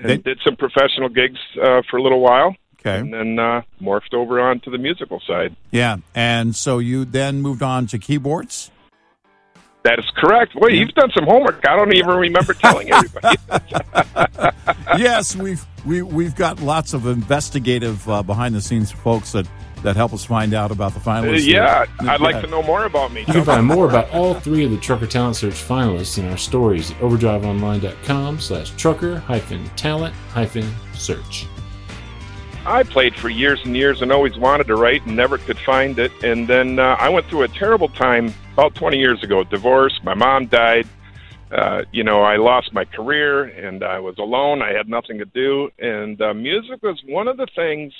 and 0.00 0.08
They- 0.08 0.16
did 0.16 0.40
some 0.44 0.56
professional 0.56 1.08
gigs 1.08 1.38
uh, 1.62 1.82
for 1.88 1.98
a 1.98 2.02
little 2.02 2.20
while, 2.20 2.56
Okay. 2.80 2.98
and 2.98 3.12
then 3.14 3.38
uh, 3.38 3.62
morphed 3.80 4.12
over 4.12 4.40
onto 4.40 4.72
the 4.72 4.78
musical 4.78 5.20
side. 5.20 5.54
Yeah. 5.70 5.98
And 6.16 6.56
so 6.56 6.78
you 6.80 7.04
then 7.04 7.42
moved 7.42 7.62
on 7.62 7.86
to 7.88 7.98
keyboards. 7.98 8.72
That 9.82 9.98
is 9.98 10.04
correct. 10.16 10.54
Wait, 10.56 10.74
you've 10.74 10.92
done 10.94 11.10
some 11.14 11.24
homework. 11.24 11.66
I 11.66 11.74
don't 11.74 11.94
even 11.94 12.10
remember 12.16 12.52
telling 12.52 12.92
everybody. 12.92 13.36
yes, 14.98 15.34
we've 15.34 15.64
we, 15.86 16.02
we've 16.02 16.34
got 16.36 16.60
lots 16.60 16.92
of 16.92 17.06
investigative 17.06 18.06
uh, 18.08 18.22
behind 18.22 18.54
the 18.54 18.60
scenes 18.60 18.90
folks 18.92 19.32
that, 19.32 19.48
that 19.82 19.96
help 19.96 20.12
us 20.12 20.22
find 20.26 20.52
out 20.52 20.70
about 20.70 20.92
the 20.92 21.00
Uh, 21.00 21.22
finalists. 21.22 21.46
yeah, 21.46 21.86
I'd 22.00 22.20
like 22.20 22.42
to 22.42 22.46
know 22.46 22.62
more 22.62 22.84
about 22.84 23.10
me. 23.12 23.20
You 23.20 23.32
can 23.32 23.44
find 23.44 23.64
more 23.66 23.88
about 23.88 24.10
all 24.10 24.34
three 24.34 24.64
of 24.66 24.70
the 24.70 24.76
Trucker 24.76 25.06
Talent 25.06 25.36
Search 25.36 25.54
finalists 25.54 26.18
in 26.18 26.28
our 26.28 26.36
stories 26.36 26.90
at 26.90 26.98
overdriveonline.com 26.98 28.38
slash 28.40 28.70
trucker 28.76 29.18
hyphen 29.20 29.64
talent 29.76 30.14
hyphen 30.28 30.70
search. 30.92 31.46
I 32.66 32.82
played 32.82 33.14
for 33.16 33.30
years 33.30 33.60
and 33.64 33.74
years 33.74 34.02
and 34.02 34.12
always 34.12 34.36
wanted 34.36 34.66
to 34.66 34.76
write 34.76 35.06
and 35.06 35.16
never 35.16 35.38
could 35.38 35.58
find 35.58 35.98
it. 35.98 36.12
And 36.22 36.46
then 36.46 36.78
uh, 36.78 36.96
I 37.00 37.08
went 37.08 37.24
through 37.28 37.42
a 37.44 37.48
terrible 37.48 37.88
time 37.88 38.34
about 38.60 38.74
20 38.74 38.98
years 38.98 39.22
ago. 39.22 39.42
Divorce. 39.42 39.98
My 40.04 40.14
mom 40.14 40.46
died. 40.46 40.86
Uh, 41.50 41.82
you 41.92 42.04
know, 42.04 42.22
I 42.22 42.36
lost 42.36 42.72
my 42.72 42.84
career 42.84 43.44
and 43.44 43.82
I 43.82 43.98
was 43.98 44.18
alone. 44.18 44.60
I 44.62 44.72
had 44.72 44.88
nothing 44.88 45.18
to 45.18 45.24
do. 45.24 45.70
And 45.78 46.20
uh, 46.20 46.34
music 46.34 46.82
was 46.82 47.00
one 47.06 47.26
of 47.26 47.38
the 47.38 47.46
things 47.56 47.92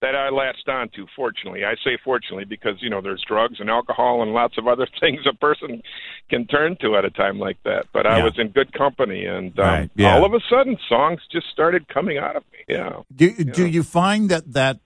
that 0.00 0.14
I 0.14 0.30
latched 0.30 0.68
on 0.68 0.88
to, 0.90 1.06
fortunately. 1.14 1.64
I 1.64 1.74
say 1.84 1.98
fortunately 2.02 2.44
because, 2.44 2.76
you 2.80 2.90
know, 2.90 3.00
there's 3.00 3.22
drugs 3.26 3.58
and 3.58 3.68
alcohol 3.68 4.22
and 4.22 4.32
lots 4.32 4.56
of 4.56 4.68
other 4.68 4.86
things 5.00 5.20
a 5.28 5.34
person 5.34 5.82
can 6.30 6.46
turn 6.46 6.76
to 6.80 6.96
at 6.96 7.04
a 7.04 7.10
time 7.10 7.40
like 7.40 7.58
that. 7.64 7.86
But 7.92 8.06
I 8.06 8.22
was 8.22 8.38
in 8.38 8.48
good 8.48 8.72
company. 8.72 9.26
And 9.26 9.58
um, 9.58 9.66
Right, 9.66 9.90
yeah. 9.96 10.14
all 10.14 10.24
of 10.24 10.32
a 10.32 10.40
sudden, 10.48 10.78
songs 10.88 11.20
just 11.30 11.48
started 11.50 11.88
coming 11.88 12.18
out 12.18 12.36
of 12.36 12.44
me. 12.52 12.58
Yeah. 12.68 13.02
Do 13.14 13.32
do 13.32 13.66
you 13.66 13.82
find 13.82 14.30
that 14.30 14.52
that 14.52 14.78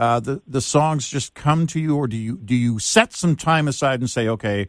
uh, 0.00 0.18
the 0.18 0.40
the 0.46 0.62
songs 0.62 1.06
just 1.06 1.34
come 1.34 1.66
to 1.68 1.78
you, 1.78 1.94
or 1.94 2.08
do 2.08 2.16
you 2.16 2.38
do 2.38 2.54
you 2.54 2.78
set 2.78 3.12
some 3.12 3.36
time 3.36 3.68
aside 3.68 4.00
and 4.00 4.08
say, 4.08 4.28
okay, 4.28 4.66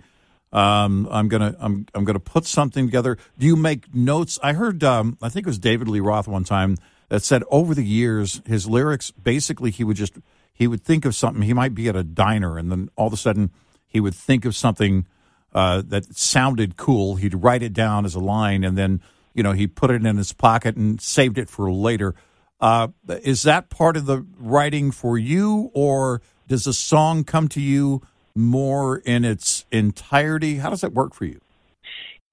um, 0.52 1.08
I'm 1.10 1.30
gonna 1.30 1.56
I'm 1.58 1.86
I'm 1.96 2.04
gonna 2.04 2.20
put 2.20 2.46
something 2.46 2.86
together? 2.86 3.18
Do 3.40 3.46
you 3.46 3.56
make 3.56 3.96
notes? 3.96 4.38
I 4.44 4.52
heard 4.52 4.84
um, 4.84 5.18
I 5.22 5.30
think 5.30 5.48
it 5.48 5.50
was 5.50 5.58
David 5.58 5.88
Lee 5.88 6.02
Roth 6.02 6.28
one 6.28 6.44
time 6.44 6.78
that 7.08 7.24
said 7.24 7.44
over 7.50 7.74
the 7.74 7.86
years 7.86 8.42
his 8.46 8.68
lyrics 8.68 9.12
basically 9.12 9.72
he 9.72 9.86
would 9.86 9.96
just 9.96 10.18
he 10.54 10.68
would 10.68 10.84
think 10.84 11.06
of 11.06 11.16
something 11.16 11.42
he 11.44 11.54
might 11.54 11.74
be 11.74 11.88
at 11.88 11.96
a 11.96 12.04
diner 12.04 12.58
and 12.58 12.70
then 12.70 12.90
all 12.98 13.08
of 13.08 13.14
a 13.14 13.18
sudden 13.18 13.52
he 13.88 14.02
would 14.02 14.16
think 14.16 14.44
of 14.44 14.54
something 14.54 15.06
uh, 15.54 15.82
that 15.88 16.14
sounded 16.18 16.78
cool. 16.78 17.16
He'd 17.16 17.36
write 17.36 17.64
it 17.64 17.74
down 17.74 18.06
as 18.06 18.16
a 18.16 18.20
line, 18.20 18.64
and 18.66 18.78
then 18.78 19.02
you 19.34 19.44
know 19.44 19.54
he 19.54 19.68
put 19.68 19.92
it 19.92 20.06
in 20.06 20.18
his 20.18 20.34
pocket 20.34 20.76
and 20.76 21.00
saved 21.00 21.38
it 21.38 21.50
for 21.50 21.72
later. 21.72 22.16
Uh, 22.62 22.90
is 23.24 23.44
that 23.44 23.70
part 23.70 23.98
of 23.98 24.06
the 24.06 24.26
writing 24.40 24.92
for 24.92 25.18
you, 25.18 25.72
or 25.74 26.22
does 26.48 26.68
a 26.68 26.74
song 26.74 27.24
come 27.24 27.48
to 27.50 27.62
you 27.62 28.02
more 28.36 28.98
in 29.00 29.26
its 29.26 29.66
entirety? 29.72 30.58
How 30.58 30.70
does 30.70 30.82
that 30.82 30.94
work 30.94 31.14
for 31.14 31.26
you? 31.26 31.40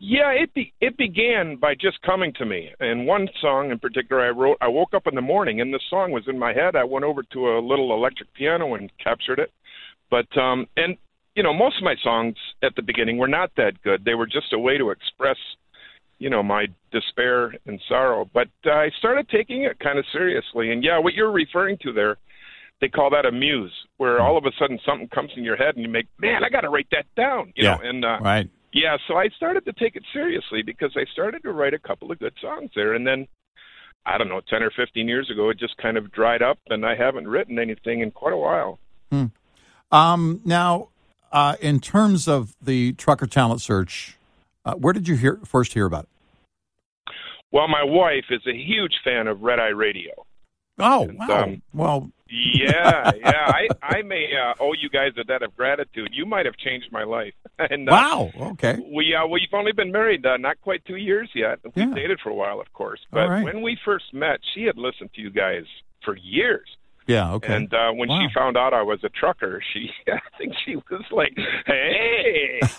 Yeah, 0.00 0.30
it 0.30 0.54
be, 0.54 0.72
it 0.80 0.96
began 0.96 1.56
by 1.56 1.74
just 1.74 2.00
coming 2.02 2.32
to 2.34 2.46
me. 2.46 2.70
And 2.78 3.06
one 3.06 3.28
song 3.40 3.72
in 3.72 3.80
particular, 3.80 4.22
I 4.22 4.30
wrote. 4.30 4.58
I 4.60 4.68
woke 4.68 4.94
up 4.94 5.08
in 5.08 5.16
the 5.16 5.20
morning, 5.20 5.60
and 5.60 5.74
the 5.74 5.80
song 5.90 6.12
was 6.12 6.28
in 6.28 6.38
my 6.38 6.52
head. 6.52 6.76
I 6.76 6.84
went 6.84 7.04
over 7.04 7.22
to 7.32 7.48
a 7.48 7.58
little 7.58 7.92
electric 7.92 8.32
piano 8.34 8.74
and 8.74 8.92
captured 9.02 9.40
it. 9.40 9.50
But 10.08 10.28
um, 10.38 10.66
and 10.76 10.96
you 11.34 11.42
know, 11.42 11.52
most 11.52 11.78
of 11.78 11.84
my 11.84 11.96
songs 12.02 12.36
at 12.62 12.76
the 12.76 12.82
beginning 12.82 13.18
were 13.18 13.28
not 13.28 13.50
that 13.56 13.82
good. 13.82 14.04
They 14.04 14.14
were 14.14 14.26
just 14.26 14.52
a 14.52 14.58
way 14.58 14.78
to 14.78 14.90
express, 14.90 15.36
you 16.18 16.28
know, 16.30 16.42
my 16.42 16.66
despair 16.92 17.54
and 17.66 17.80
sorrow. 17.88 18.28
But 18.32 18.48
uh, 18.66 18.70
I 18.72 18.90
started 18.98 19.28
taking 19.28 19.62
it 19.62 19.78
kind 19.78 19.98
of 19.98 20.04
seriously. 20.12 20.72
And 20.72 20.82
yeah, 20.82 20.98
what 20.98 21.14
you're 21.14 21.30
referring 21.30 21.78
to 21.82 21.92
there, 21.92 22.16
they 22.80 22.88
call 22.88 23.10
that 23.10 23.26
a 23.26 23.32
muse, 23.32 23.72
where 23.96 24.20
all 24.20 24.36
of 24.36 24.44
a 24.44 24.52
sudden 24.58 24.78
something 24.84 25.08
comes 25.08 25.30
in 25.36 25.44
your 25.44 25.56
head, 25.56 25.74
and 25.76 25.82
you 25.84 25.88
make, 25.88 26.06
man, 26.18 26.44
I 26.44 26.48
got 26.48 26.62
to 26.62 26.68
write 26.68 26.88
that 26.92 27.06
down. 27.16 27.52
You 27.56 27.64
Yeah. 27.64 27.74
know, 27.76 27.80
and 27.82 28.04
uh, 28.04 28.18
Right. 28.20 28.48
yeah, 28.72 28.96
so 29.06 29.16
I 29.16 29.28
started 29.30 29.64
to 29.64 29.72
take 29.72 29.96
it 29.96 30.04
seriously 30.12 30.62
because 30.62 30.92
I 30.96 31.04
started 31.12 31.42
to 31.44 31.52
write 31.52 31.74
a 31.74 31.78
couple 31.78 32.12
of 32.12 32.18
good 32.18 32.34
songs 32.40 32.70
there. 32.74 32.94
And 32.94 33.06
then, 33.06 33.26
I 34.06 34.18
don't 34.18 34.28
know, 34.28 34.40
10 34.48 34.62
or 34.62 34.70
15 34.70 35.08
years 35.08 35.30
ago, 35.30 35.50
it 35.50 35.58
just 35.58 35.76
kind 35.78 35.96
of 35.96 36.10
dried 36.12 36.42
up, 36.42 36.58
and 36.68 36.84
I 36.84 36.94
haven't 36.94 37.28
written 37.28 37.58
anything 37.58 38.00
in 38.00 38.10
quite 38.10 38.32
a 38.32 38.36
while. 38.36 38.78
Um, 39.90 40.40
now, 40.44 40.88
uh, 41.32 41.56
in 41.60 41.80
terms 41.80 42.28
of 42.28 42.54
the 42.60 42.92
trucker 42.92 43.26
talent 43.26 43.60
search, 43.62 44.17
uh, 44.64 44.74
where 44.74 44.92
did 44.92 45.08
you 45.08 45.16
hear 45.16 45.40
first 45.44 45.72
hear 45.72 45.86
about 45.86 46.04
it? 46.04 47.12
Well, 47.50 47.68
my 47.68 47.82
wife 47.84 48.26
is 48.30 48.42
a 48.46 48.54
huge 48.54 48.94
fan 49.04 49.26
of 49.26 49.42
Red 49.42 49.58
Eye 49.58 49.68
Radio. 49.68 50.12
Oh, 50.78 51.08
And, 51.08 51.18
wow. 51.18 51.42
um, 51.44 51.62
well, 51.72 52.10
Yeah, 52.28 53.10
yeah. 53.20 53.32
I, 53.48 53.68
I 53.82 54.02
may 54.02 54.26
uh, 54.36 54.54
owe 54.60 54.74
you 54.74 54.88
guys 54.90 55.12
a 55.18 55.24
debt 55.24 55.42
of 55.42 55.56
gratitude. 55.56 56.10
You 56.12 56.26
might 56.26 56.44
have 56.46 56.56
changed 56.56 56.92
my 56.92 57.04
life. 57.04 57.32
and 57.58 57.88
uh, 57.88 57.92
wow. 57.92 58.30
Okay. 58.52 58.78
We 58.94 59.14
uh, 59.14 59.26
we've 59.26 59.48
only 59.54 59.72
been 59.72 59.90
married 59.90 60.24
uh, 60.26 60.36
not 60.36 60.60
quite 60.60 60.84
two 60.84 60.96
years 60.96 61.30
yet. 61.34 61.58
We 61.74 61.82
Yeah. 61.82 61.94
dated 61.94 62.20
for 62.22 62.30
a 62.30 62.34
while, 62.34 62.60
of 62.60 62.72
course. 62.74 63.00
But 63.10 63.28
right. 63.28 63.42
when 63.44 63.62
we 63.62 63.76
first 63.84 64.12
met, 64.12 64.40
she 64.54 64.64
had 64.64 64.76
listened 64.76 65.10
to 65.14 65.20
you 65.22 65.30
guys 65.30 65.64
for 66.04 66.16
years. 66.16 66.68
Yeah. 67.08 67.32
Okay. 67.32 67.56
And 67.56 67.72
uh, 67.74 67.90
when 67.92 68.08
Wow. 68.08 68.20
she 68.20 68.32
found 68.34 68.56
out 68.56 68.72
I 68.74 68.82
was 68.82 69.02
a 69.02 69.08
trucker, 69.08 69.60
she 69.72 69.90
I 70.06 70.20
think 70.38 70.52
she 70.64 70.76
was 70.76 71.02
like, 71.10 71.36
"Hey!" 71.66 72.60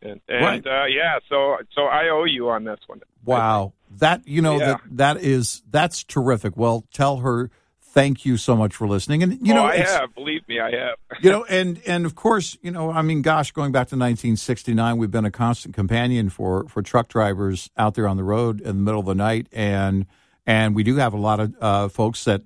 and 0.00 0.20
and 0.28 0.44
Right. 0.44 0.66
uh, 0.66 0.86
yeah, 0.86 1.18
so 1.28 1.58
so 1.74 1.82
I 1.82 2.08
owe 2.08 2.24
you 2.24 2.48
on 2.48 2.64
this 2.64 2.80
one. 2.86 3.00
Wow. 3.24 3.72
That 3.98 4.26
you 4.26 4.40
know 4.40 4.58
Yeah. 4.58 4.66
that 4.66 4.80
that 4.92 5.16
is 5.18 5.62
that's 5.70 6.04
terrific. 6.04 6.56
Well, 6.56 6.84
tell 6.92 7.18
her 7.18 7.50
thank 7.80 8.24
you 8.24 8.36
so 8.36 8.56
much 8.56 8.74
for 8.74 8.88
listening. 8.88 9.22
And 9.22 9.46
you 9.46 9.52
oh, 9.52 9.56
know, 9.56 9.64
I 9.66 9.76
have. 9.76 10.12
Believe 10.16 10.46
me, 10.48 10.58
I 10.58 10.70
have. 10.72 10.96
you 11.20 11.30
know, 11.30 11.44
and 11.44 11.80
and 11.86 12.06
of 12.06 12.14
course, 12.14 12.56
you 12.62 12.70
know, 12.70 12.90
I 12.90 13.02
mean, 13.02 13.22
gosh, 13.22 13.52
going 13.52 13.70
back 13.72 13.88
to 13.88 13.96
1969, 13.96 14.96
we've 14.98 15.10
been 15.10 15.24
a 15.24 15.30
constant 15.30 15.74
companion 15.74 16.28
for 16.28 16.68
for 16.68 16.80
truck 16.82 17.08
drivers 17.08 17.70
out 17.76 17.94
there 17.94 18.06
on 18.08 18.16
the 18.16 18.24
road 18.24 18.60
in 18.60 18.66
the 18.68 18.82
middle 18.82 19.00
of 19.00 19.06
the 19.06 19.14
night, 19.14 19.46
and 19.52 20.06
and 20.46 20.74
we 20.74 20.82
do 20.82 20.96
have 20.96 21.12
a 21.14 21.16
lot 21.18 21.40
of 21.40 21.54
uh, 21.60 21.88
folks 21.88 22.24
that 22.24 22.42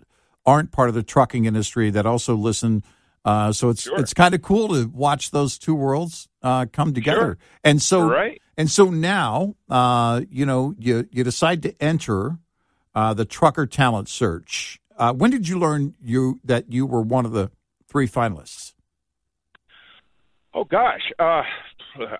aren't 0.48 0.70
part 0.72 0.88
of 0.88 0.94
the 0.94 1.02
trucking 1.02 1.44
industry 1.44 1.90
that 1.90 2.06
also 2.06 2.34
listen. 2.34 2.82
Uh, 3.24 3.52
so 3.52 3.68
it's 3.68 3.82
Sure. 3.82 3.98
it's 4.00 4.14
kind 4.14 4.34
of 4.34 4.40
cool 4.42 4.68
to 4.68 4.88
watch 4.88 5.30
those 5.30 5.58
two 5.58 5.74
worlds 5.74 6.28
uh, 6.42 6.64
come 6.72 6.94
together. 6.94 7.37
And 7.62 7.82
so 7.82 8.08
Right. 8.08 8.40
and 8.56 8.70
so 8.70 8.90
now, 8.90 9.54
uh, 9.68 10.22
you 10.30 10.46
know, 10.46 10.74
you 10.78 11.06
you 11.11 11.22
decide 11.24 11.62
to 11.64 11.74
enter 11.82 12.38
uh, 12.94 13.12
the 13.14 13.24
trucker 13.26 13.66
talent 13.66 14.08
search. 14.08 14.80
Uh, 14.96 15.12
when 15.12 15.30
did 15.30 15.46
you 15.48 15.58
learn 15.58 15.94
you 16.02 16.40
that 16.44 16.72
you 16.72 16.87
were 16.87 17.02
one 17.02 17.26
of 17.26 17.32
the 17.32 17.50
three 17.90 18.08
finalists? 18.08 18.72
Oh 20.54 20.64
gosh, 20.64 21.02
uh, 21.18 21.42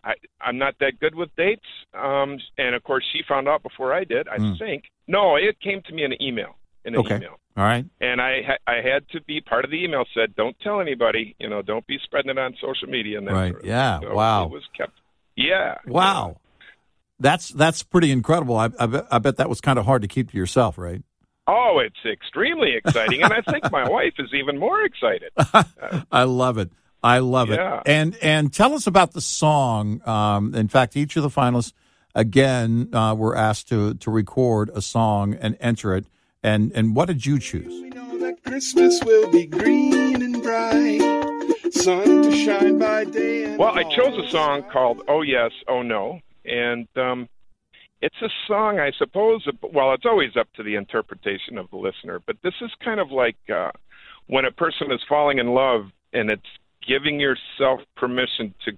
I, 0.05 0.15
I'm 0.41 0.59
not 0.59 0.75
that 0.81 1.01
good 1.01 1.15
with 1.15 1.31
dates. 1.37 1.65
Um, 1.95 2.39
and 2.59 2.75
of 2.75 2.83
course, 2.85 3.05
she 3.13 3.23
found 3.27 3.49
out 3.49 3.63
before 3.63 3.95
I 3.95 4.05
did. 4.05 4.29
I 4.29 4.39
Mm. 4.39 4.59
think 4.59 4.85
no, 5.07 5.37
it 5.37 5.59
came 5.61 5.81
to 5.83 5.93
me 5.93 6.05
in 6.05 6.13
an 6.13 6.23
email. 6.23 6.58
In 6.85 6.95
an 6.95 7.01
Okay. 7.01 7.17
email, 7.17 7.39
All 7.57 7.65
right. 7.65 7.85
and 8.01 8.21
I 8.21 8.43
ha- 8.47 8.59
I 8.73 8.77
had 8.77 9.09
to 9.11 9.21
be 9.23 9.41
part 9.41 9.65
of 9.65 9.71
the 9.71 9.83
email. 9.85 10.05
Said, 10.15 10.35
don't 10.37 10.59
tell 10.61 10.81
anybody. 10.81 11.35
You 11.39 11.49
know, 11.51 11.61
don't 11.61 11.87
be 11.87 11.99
spreading 12.03 12.31
it 12.31 12.39
on 12.39 12.55
social 12.61 12.89
media. 12.89 13.19
And 13.19 13.27
that 13.27 13.33
Right. 13.35 13.53
sort 13.53 13.63
of 13.63 13.69
Yeah. 13.69 14.01
So 14.01 14.15
Wow. 14.15 14.45
It 14.45 14.51
was 14.53 14.63
kept. 14.77 14.93
Yeah. 15.37 15.75
Wow. 15.87 16.37
That's 17.21 17.49
that's 17.49 17.83
pretty 17.83 18.13
incredible. 18.13 18.57
I, 18.57 18.71
I, 18.79 18.87
bet, 18.87 19.07
I 19.11 19.19
bet 19.19 19.37
that 19.39 19.49
was 19.49 19.61
kind 19.61 19.79
of 19.79 19.85
hard 19.87 20.03
to 20.03 20.09
keep 20.09 20.31
to 20.31 20.37
yourself, 20.37 20.79
right? 20.79 21.03
Oh, 21.49 21.81
it's 21.85 21.97
extremely 22.05 22.75
exciting, 22.75 23.23
and 23.23 23.33
I 23.33 23.41
think 23.41 23.73
my 23.73 23.89
wife 23.89 24.15
is 24.19 24.29
even 24.35 24.59
more 24.59 24.83
excited. 24.85 25.31
I 26.13 26.25
love 26.25 26.59
it. 26.59 26.71
I 27.03 27.19
love 27.19 27.49
Yeah. 27.51 27.79
it. 27.79 27.83
And 27.87 28.17
and 28.23 28.53
tell 28.53 28.73
us 28.75 28.87
about 28.87 29.13
the 29.13 29.21
song. 29.21 30.01
Um, 30.07 30.55
in 30.55 30.69
fact, 30.69 30.97
each 30.97 31.17
of 31.17 31.23
the 31.23 31.29
finalists 31.31 31.73
again 32.15 32.89
uh, 32.93 33.15
were 33.15 33.35
asked 33.37 33.69
to 33.69 33.95
to 33.95 34.11
record 34.11 34.71
a 34.75 34.81
song 34.83 35.35
and 35.35 35.57
enter 35.61 35.95
it. 35.97 36.07
And 36.43 36.73
and 36.75 36.95
what 36.95 37.07
did 37.09 37.27
you 37.27 37.39
choose? 37.39 37.83
We 37.83 37.91
know 37.91 38.19
that 38.19 38.43
Christmas 38.45 39.03
will 39.05 39.31
be 39.31 39.47
green 39.47 40.23
and 40.23 40.43
bright, 40.43 41.01
sun 41.73 42.23
to 42.23 42.33
shine 42.33 42.79
by 42.79 43.05
day. 43.05 43.45
And 43.45 43.59
Well, 43.59 43.77
I 43.77 43.83
chose 43.85 44.17
a 44.25 44.31
song 44.31 44.63
called 44.71 45.03
"Oh 45.09 45.23
Yes, 45.23 45.51
Oh 45.67 45.83
No," 45.83 46.21
and 46.45 46.87
um, 46.97 47.29
it's 48.01 48.23
a 48.23 48.29
song, 48.47 48.79
I 48.79 48.93
suppose. 48.97 49.47
Well, 49.63 49.93
it's 49.95 50.07
always 50.07 50.37
up 50.37 50.49
to 50.55 50.63
the 50.63 50.77
interpretation 50.77 51.59
of 51.59 51.69
the 51.71 51.77
listener, 51.77 52.21
but 52.25 52.37
this 52.43 52.55
is 52.61 52.71
kind 52.85 53.01
of 53.01 53.11
like 53.11 53.37
uh, 53.53 53.73
when 54.29 54.45
a 54.45 54.53
person 54.53 54.93
is 54.93 55.01
falling 55.09 55.39
in 55.39 55.49
love, 55.49 55.87
and 56.13 56.31
it's 56.31 56.43
giving 56.87 57.19
yourself 57.19 57.81
permission 57.97 58.55
to, 58.65 58.73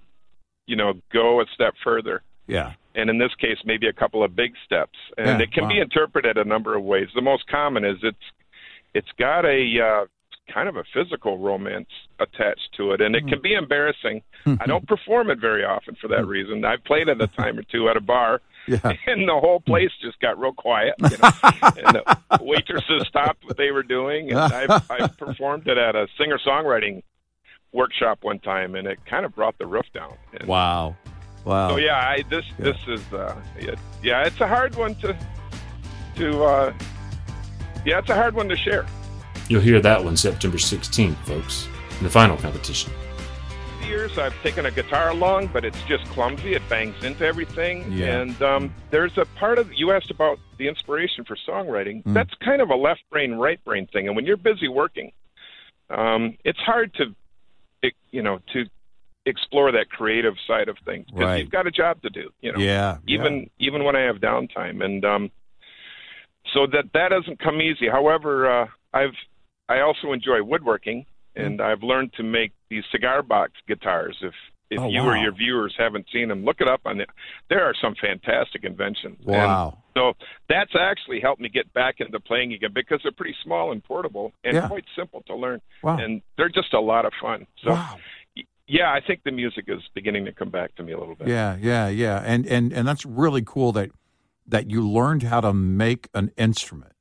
you 0.67 0.77
know, 0.77 0.95
go 1.13 1.41
a 1.41 1.45
step 1.55 1.75
further. 1.85 2.23
Yeah. 2.51 2.73
And 2.95 3.09
in 3.09 3.19
this 3.19 3.35
case, 3.37 3.59
maybe 3.65 3.87
a 3.87 3.93
couple 3.93 4.25
of 4.25 4.35
big 4.35 4.53
steps, 4.65 4.99
and 5.17 5.39
Yeah, 5.39 5.45
it 5.45 5.53
can 5.53 5.69
be 5.69 5.79
interpreted 5.79 6.37
a 6.37 6.45
number 6.45 6.77
of 6.77 6.83
ways. 6.83 7.09
The 7.15 7.23
most 7.23 7.47
common 7.47 7.85
is 7.85 7.97
it's 8.03 8.17
it's 8.95 9.09
got 9.19 9.45
a 9.45 9.81
uh, 9.81 10.07
kind 10.53 10.69
of 10.69 10.75
a 10.77 10.83
physical 10.93 11.39
romance 11.39 11.89
attached 12.19 12.71
to 12.77 12.91
it, 12.91 13.01
and 13.01 13.15
it 13.15 13.27
can 13.29 13.41
be 13.41 13.55
embarrassing. 13.55 14.23
I 14.45 14.67
don't 14.67 14.87
perform 14.89 15.31
it 15.31 15.39
very 15.39 15.65
often 15.65 15.95
for 16.01 16.09
that 16.09 16.27
reason. 16.27 16.65
I've 16.65 16.83
played 16.85 17.09
it 17.09 17.21
a 17.23 17.29
time 17.29 17.57
or 17.59 17.63
two 17.63 17.89
at 17.89 17.97
a 17.97 18.01
bar, 18.01 18.41
Yeah. 18.67 18.81
and 19.07 19.29
the 19.29 19.39
whole 19.39 19.61
place 19.61 19.91
just 20.03 20.19
got 20.19 20.37
real 20.41 20.53
quiet. 20.53 20.95
You 20.99 21.11
know? 21.11 21.31
and 21.63 21.95
the 21.95 22.39
waitresses 22.41 23.07
stopped 23.07 23.45
what 23.45 23.57
they 23.57 23.71
were 23.71 23.85
doing, 23.85 24.31
and 24.31 24.39
I've, 24.41 24.91
I've 24.91 25.17
performed 25.17 25.69
it 25.69 25.79
at 25.79 25.95
a 25.95 26.09
singer 26.19 26.41
songwriting 26.45 27.05
workshop 27.73 28.19
one 28.23 28.41
time, 28.41 28.75
and 28.75 28.89
it 28.89 28.99
kind 29.07 29.25
of 29.25 29.33
brought 29.37 29.57
the 29.59 29.67
roof 29.67 29.87
down. 29.95 30.15
And 30.39 30.49
Wow. 30.49 30.97
Wow. 31.45 31.71
so 31.71 31.77
yeah, 31.77 31.97
I, 31.97 32.23
this 32.29 32.45
this 32.59 32.77
is 32.87 33.01
uh, 33.13 33.35
yeah, 33.59 33.75
yeah, 34.03 34.27
it's 34.27 34.41
a 34.41 34.47
hard 34.47 34.75
one 34.77 34.95
to 34.97 35.17
to 36.17 36.43
uh, 36.45 36.73
yeah, 37.85 37.99
it's 37.99 38.11
a 38.11 38.15
hard 38.15 38.35
one 38.35 38.49
to 38.49 38.57
share. 38.57 38.87
You'll 39.49 39.63
hear 39.63 39.81
that 39.81 40.05
one 40.05 40.17
September 40.17 40.59
16th, 40.59 41.17
folks, 41.25 41.67
in 41.99 42.05
the 42.05 42.11
final 42.11 42.37
competition. 42.37 42.93
years 43.85 44.17
I've 44.17 44.41
taken 44.43 44.67
a 44.67 44.71
guitar 44.71 45.11
along, 45.11 45.49
but 45.49 45.65
it's 45.65 45.83
just 45.89 46.05
clumsy. 46.11 46.55
It 46.55 46.63
bangs 46.69 47.03
into 47.03 47.25
everything. 47.25 47.91
Yeah. 47.91 48.21
And 48.21 48.41
um, 48.43 48.75
there's 48.91 49.19
a 49.19 49.25
part 49.37 49.59
of 49.59 49.73
you 49.73 49.91
asked 49.91 50.11
about 50.11 50.39
the 50.59 50.69
inspiration 50.69 51.25
for 51.25 51.37
songwriting. 51.49 52.05
Mm. 52.05 52.15
That's 52.15 52.33
kind 52.45 52.63
of 52.63 52.71
a 52.71 52.77
left 52.77 53.03
brain, 53.11 53.33
right 53.33 53.63
brain 53.65 53.89
thing. 53.89 54.07
And 54.07 54.15
when 54.15 54.25
you're 54.25 54.37
busy 54.37 54.69
working, 54.69 55.11
um, 55.89 56.37
it's 56.45 56.61
hard 56.61 56.95
to, 56.95 57.15
it, 57.83 57.95
you 58.13 58.23
know, 58.23 58.41
to 58.53 58.67
explore 59.27 59.71
that 59.73 59.91
creative 59.91 60.35
side 60.47 60.69
of 60.69 60.77
things 60.85 61.07
because 61.07 61.27
Right. 61.27 61.41
you've 61.41 61.51
got 61.51 61.67
a 61.67 61.71
job 61.71 62.01
to 62.03 62.11
do. 62.11 62.31
You 62.41 62.53
know, 62.53 62.59
Yeah. 62.59 62.99
even 63.07 63.51
even 63.59 63.85
when 63.85 63.97
I 63.97 64.01
have 64.03 64.17
downtime, 64.17 64.83
and 64.85 65.05
um, 65.05 65.31
so 66.53 66.67
that 66.67 66.93
that 66.95 67.09
doesn't 67.11 67.39
come 67.39 67.61
easy. 67.61 67.89
However, 67.89 68.51
uh, 68.63 68.67
I've 68.93 69.15
I 69.69 69.81
also 69.81 70.13
enjoy 70.13 70.43
woodworking, 70.43 71.07
and 71.37 71.61
I've 71.61 71.83
learned 71.83 72.13
to 72.15 72.23
make 72.23 72.53
these 72.71 72.85
cigar 72.91 73.23
box 73.23 73.53
guitars. 73.69 74.17
If 74.23 74.35
if 74.71 74.79
Oh, 74.81 74.89
you 74.89 75.01
wow. 75.01 75.09
or 75.09 75.17
your 75.17 75.33
viewers 75.33 75.75
haven't 75.77 76.07
seen 76.13 76.29
them, 76.29 76.45
look 76.45 76.61
it 76.61 76.69
up 76.69 76.81
on 76.85 76.99
the. 76.99 77.07
There 77.49 77.65
are 77.65 77.75
some 77.75 77.95
fantastic 77.97 78.63
inventions. 78.65 79.19
And 79.27 79.29
Wow. 79.29 79.79
so 79.97 80.13
that's 80.49 80.75
actually 80.77 81.19
helped 81.21 81.41
me 81.43 81.49
get 81.49 81.73
back 81.73 81.97
into 82.01 82.21
playing 82.21 82.53
again 82.53 82.71
because 82.73 83.01
they're 83.03 83.11
pretty 83.11 83.35
small 83.43 83.73
and 83.73 83.83
portable 83.83 84.33
and 84.45 84.55
Yeah. 84.55 84.69
quite 84.69 84.85
simple 84.95 85.23
to 85.23 85.35
learn, 85.35 85.61
Wow. 85.83 85.97
and 85.99 86.23
they're 86.37 86.49
just 86.49 86.73
a 86.73 86.79
lot 86.81 87.05
of 87.05 87.13
fun. 87.21 87.49
So 87.65 87.73
wow. 87.73 87.99
Yeah, 88.71 88.93
I 88.93 89.01
think 89.05 89.25
the 89.25 89.33
music 89.33 89.65
is 89.67 89.81
beginning 89.95 90.27
to 90.27 90.33
come 90.33 90.49
back 90.51 90.77
to 90.77 90.85
me 90.85 90.93
a 90.93 90.99
little 90.99 91.17
bit. 91.17 91.27
Yeah, 91.27 91.57
yeah, 91.61 91.89
yeah. 91.89 92.23
And 92.25 92.47
and 92.47 92.73
and 92.73 92.87
that's 92.87 93.05
really 93.05 93.43
cool 93.45 93.73
that 93.73 93.91
that 94.47 94.71
you 94.71 94.89
learned 94.89 95.25
how 95.25 95.41
to 95.41 95.53
make 95.53 96.09
an 96.15 96.31
instrument. 96.37 96.93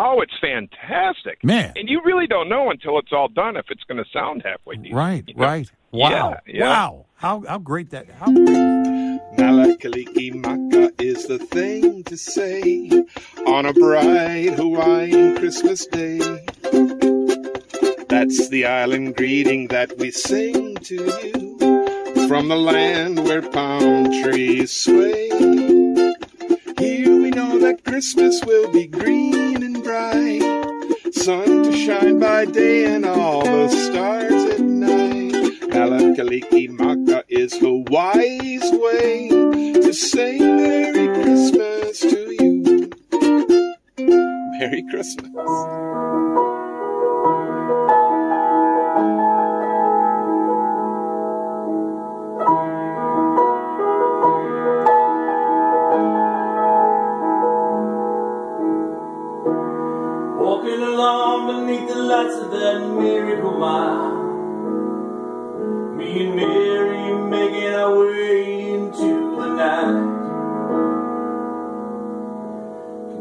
Oh, 0.00 0.20
it's 0.20 0.34
fantastic. 0.40 1.42
Man. 1.44 1.72
And 1.76 1.88
you 1.88 2.02
really 2.04 2.26
don't 2.26 2.48
know 2.48 2.70
until 2.70 2.98
it's 2.98 3.12
all 3.12 3.28
done 3.28 3.56
if 3.56 3.66
it's 3.70 3.84
going 3.84 4.02
to 4.02 4.10
sound 4.12 4.42
halfway 4.44 4.76
decent. 4.76 4.94
Right, 4.94 5.24
you 5.26 5.34
know? 5.34 5.46
right. 5.46 5.70
Wow. 5.92 6.10
Yeah, 6.10 6.54
yeah. 6.54 6.68
Wow. 6.68 7.06
How 7.14 7.44
how 7.46 7.58
great 7.58 7.90
that 7.90 8.10
how 8.10 8.26
that? 8.26 9.20
Mele 9.38 9.76
Kalikimaka 9.76 11.00
is 11.00 11.26
the 11.28 11.38
thing 11.38 12.02
to 12.04 12.16
say 12.16 12.90
on 13.46 13.66
a 13.66 13.72
bright 13.72 14.54
Hawaiian 14.54 15.36
Christmas 15.36 15.86
day. 15.86 16.45
That's 18.18 18.48
the 18.48 18.64
island 18.64 19.14
greeting 19.14 19.66
that 19.68 19.98
we 19.98 20.10
sing 20.10 20.76
to 20.76 20.94
you 20.94 22.26
from 22.26 22.48
the 22.48 22.56
land 22.56 23.22
where 23.22 23.42
palm 23.42 24.06
trees 24.22 24.72
sway. 24.72 25.28
Here 26.78 27.14
we 27.14 27.28
know 27.28 27.58
that 27.58 27.82
Christmas 27.84 28.42
will 28.46 28.72
be 28.72 28.86
green 28.86 29.62
and 29.62 29.84
bright, 29.84 30.40
sun 31.12 31.64
to 31.64 31.76
shine 31.76 32.18
by 32.18 32.46
day 32.46 32.86
and 32.86 33.04
all 33.04 33.44
the 33.44 33.68
stars 33.68 34.44
at 34.54 34.60
night. 34.60 35.68
Mele 35.68 36.16
Kalikimaka 36.16 37.22
is 37.28 37.58
Hawaii's 37.58 38.64
way 38.72 39.28
to 39.74 39.92
say 39.92 40.38
Merry 40.38 41.06
Christmas 41.22 42.00
to 42.00 42.34
you. 42.40 42.90
Merry 44.58 44.82
Christmas. 44.90 45.85
Lights 62.06 62.36
of 62.36 62.52
that 62.52 62.78
miracle 62.78 63.58
mile. 63.58 64.14
Me 65.96 66.24
and 66.24 66.36
Mary 66.36 67.12
making 67.30 67.72
our 67.74 67.98
way 67.98 68.70
into 68.70 69.36
the 69.36 69.48
night. 69.54 70.14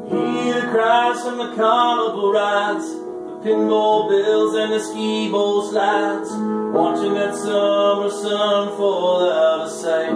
Can 0.10 0.36
hear 0.36 0.62
the 0.62 0.68
cries 0.68 1.20
from 1.24 1.38
the 1.38 1.56
carnival 1.56 2.32
rides, 2.32 2.88
the 2.94 3.42
pinball 3.44 4.08
bills 4.08 4.54
and 4.56 4.72
the 4.72 4.80
ski 4.80 5.32
bowl 5.32 5.68
slides. 5.68 6.30
Watching 6.32 7.14
that 7.16 7.36
summer 7.36 8.12
sun 8.12 8.78
fall 8.78 9.30
out 9.32 9.62
of 9.62 9.72
sight. 9.72 10.14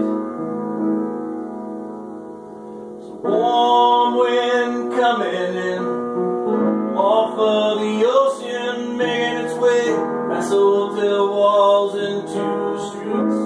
Warm 3.24 4.18
wind 4.18 4.94
coming 4.94 5.34
in 5.34 6.00
off 6.98 7.40
of 7.40 7.80
the 7.80 7.99
past 11.00 11.20
walls 11.32 11.96
into 11.96 12.34
the 12.34 12.90
streets. 12.90 13.40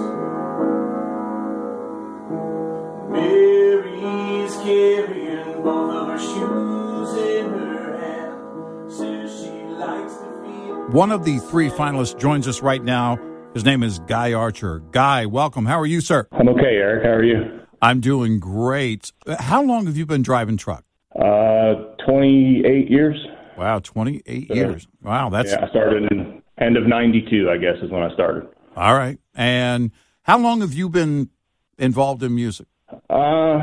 Mary's 3.09 4.55
carrying 4.57 5.61
both 5.63 5.93
of 5.95 6.07
her 6.07 6.17
shoes 6.19 7.17
in 7.17 7.49
her 7.51 7.97
hand. 7.99 8.91
Says 8.91 9.41
she 9.43 9.51
likes 9.75 10.13
to 10.15 10.41
feel. 10.43 10.87
One 10.91 11.11
of 11.11 11.25
the 11.25 11.39
three 11.39 11.69
finalists 11.69 12.17
joins 12.19 12.47
us 12.47 12.61
right 12.61 12.83
now. 12.83 13.17
His 13.53 13.63
name 13.65 13.83
is 13.83 13.99
Guy 13.99 14.33
Archer. 14.33 14.79
Guy, 14.91 15.25
welcome. 15.27 15.65
How 15.65 15.79
are 15.79 15.85
you, 15.85 16.01
sir? 16.01 16.27
I'm 16.31 16.49
okay, 16.49 16.75
Eric. 16.77 17.03
How 17.05 17.11
are 17.11 17.23
you? 17.23 17.59
I'm 17.81 17.99
doing 17.99 18.39
great. 18.39 19.11
Uh, 19.27 19.41
How 19.41 19.61
long 19.61 19.85
have 19.85 19.97
you 19.97 20.05
been 20.05 20.21
driving 20.23 20.57
truck? 20.57 20.83
Uh, 21.15 21.73
28 22.05 22.89
years. 22.89 23.17
Wow, 23.57 23.79
28 23.79 24.49
Uh, 24.49 24.53
years. 24.55 24.87
Wow, 25.03 25.29
that's 25.29 25.51
Yeah, 25.51 25.65
I 25.65 25.69
started 25.69 26.11
in 26.11 26.41
end 26.57 26.77
of 26.77 26.85
92, 26.87 27.49
I 27.49 27.57
guess, 27.57 27.75
is 27.81 27.89
when 27.91 28.03
I 28.03 28.13
started. 28.13 28.47
all 28.75 28.93
right. 28.95 29.17
And 29.35 29.91
how 30.23 30.37
long 30.39 30.61
have 30.61 30.73
you 30.73 30.89
been 30.89 31.29
involved 31.77 32.21
in 32.23 32.35
music? 32.35 32.67
Uh, 33.09 33.57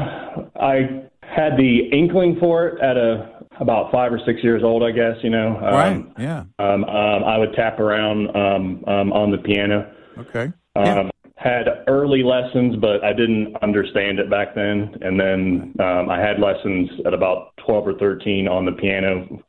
I 0.60 1.04
had 1.22 1.56
the 1.56 1.88
inkling 1.92 2.36
for 2.40 2.66
it 2.68 2.80
at 2.80 2.96
a 2.96 3.38
about 3.60 3.92
five 3.92 4.10
or 4.12 4.18
six 4.24 4.42
years 4.42 4.62
old, 4.64 4.82
I 4.82 4.90
guess, 4.90 5.16
you 5.22 5.28
know. 5.30 5.56
Um, 5.56 5.62
right. 5.62 6.04
Yeah. 6.18 6.44
Um, 6.58 6.84
um, 6.84 7.24
I 7.24 7.36
would 7.38 7.52
tap 7.54 7.78
around 7.78 8.34
um, 8.34 8.82
um, 8.86 9.12
on 9.12 9.30
the 9.30 9.36
piano. 9.38 9.92
Okay. 10.18 10.50
Um, 10.76 10.84
Yeah. 10.86 11.10
had 11.36 11.66
early 11.86 12.22
lessons, 12.22 12.76
but 12.76 13.04
I 13.04 13.12
didn't 13.12 13.54
understand 13.62 14.18
it 14.18 14.30
back 14.30 14.54
then. 14.54 14.96
And 15.02 15.20
then 15.20 15.74
um, 15.78 16.08
I 16.08 16.18
had 16.18 16.40
lessons 16.40 16.88
at 17.06 17.12
about 17.12 17.52
12 17.66 17.86
or 17.88 17.94
13 17.98 18.48
on 18.48 18.64
the 18.64 18.72
piano 18.72 19.42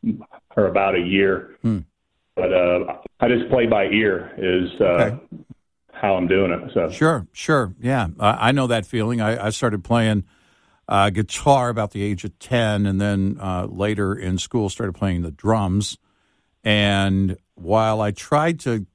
for 0.54 0.68
about 0.68 0.96
a 0.96 1.02
year. 1.02 1.56
Hmm. 1.62 1.80
But 2.36 2.54
uh, 2.54 2.98
I 3.20 3.28
just 3.28 3.50
play 3.50 3.68
by 3.68 3.86
ear 3.86 4.32
is 4.38 4.70
uh, 4.80 4.86
Okay. 4.86 5.20
how 5.92 6.16
I'm 6.16 6.28
doing 6.28 6.52
it. 6.52 6.72
So 6.74 6.90
Sure, 6.90 7.28
sure. 7.34 7.74
Yeah, 7.80 8.08
I, 8.20 8.50
I 8.50 8.52
know 8.52 8.68
that 8.68 8.86
feeling. 8.86 9.22
I, 9.22 9.48
I 9.48 9.50
started 9.50 9.84
playing 9.84 10.24
uh, 10.88 11.10
guitar 11.10 11.70
about 11.70 11.92
the 11.92 12.04
age 12.04 12.24
of 12.24 12.38
10, 12.40 12.86
and 12.86 13.00
then 13.00 13.38
uh, 13.40 13.68
later 13.70 14.14
in 14.14 14.38
school 14.38 14.70
started 14.70 14.94
playing 14.94 15.22
the 15.22 15.32
drums. 15.32 15.98
And 16.64 17.38
while 17.56 18.02
I 18.02 18.12
tried 18.12 18.60
to 18.62 18.86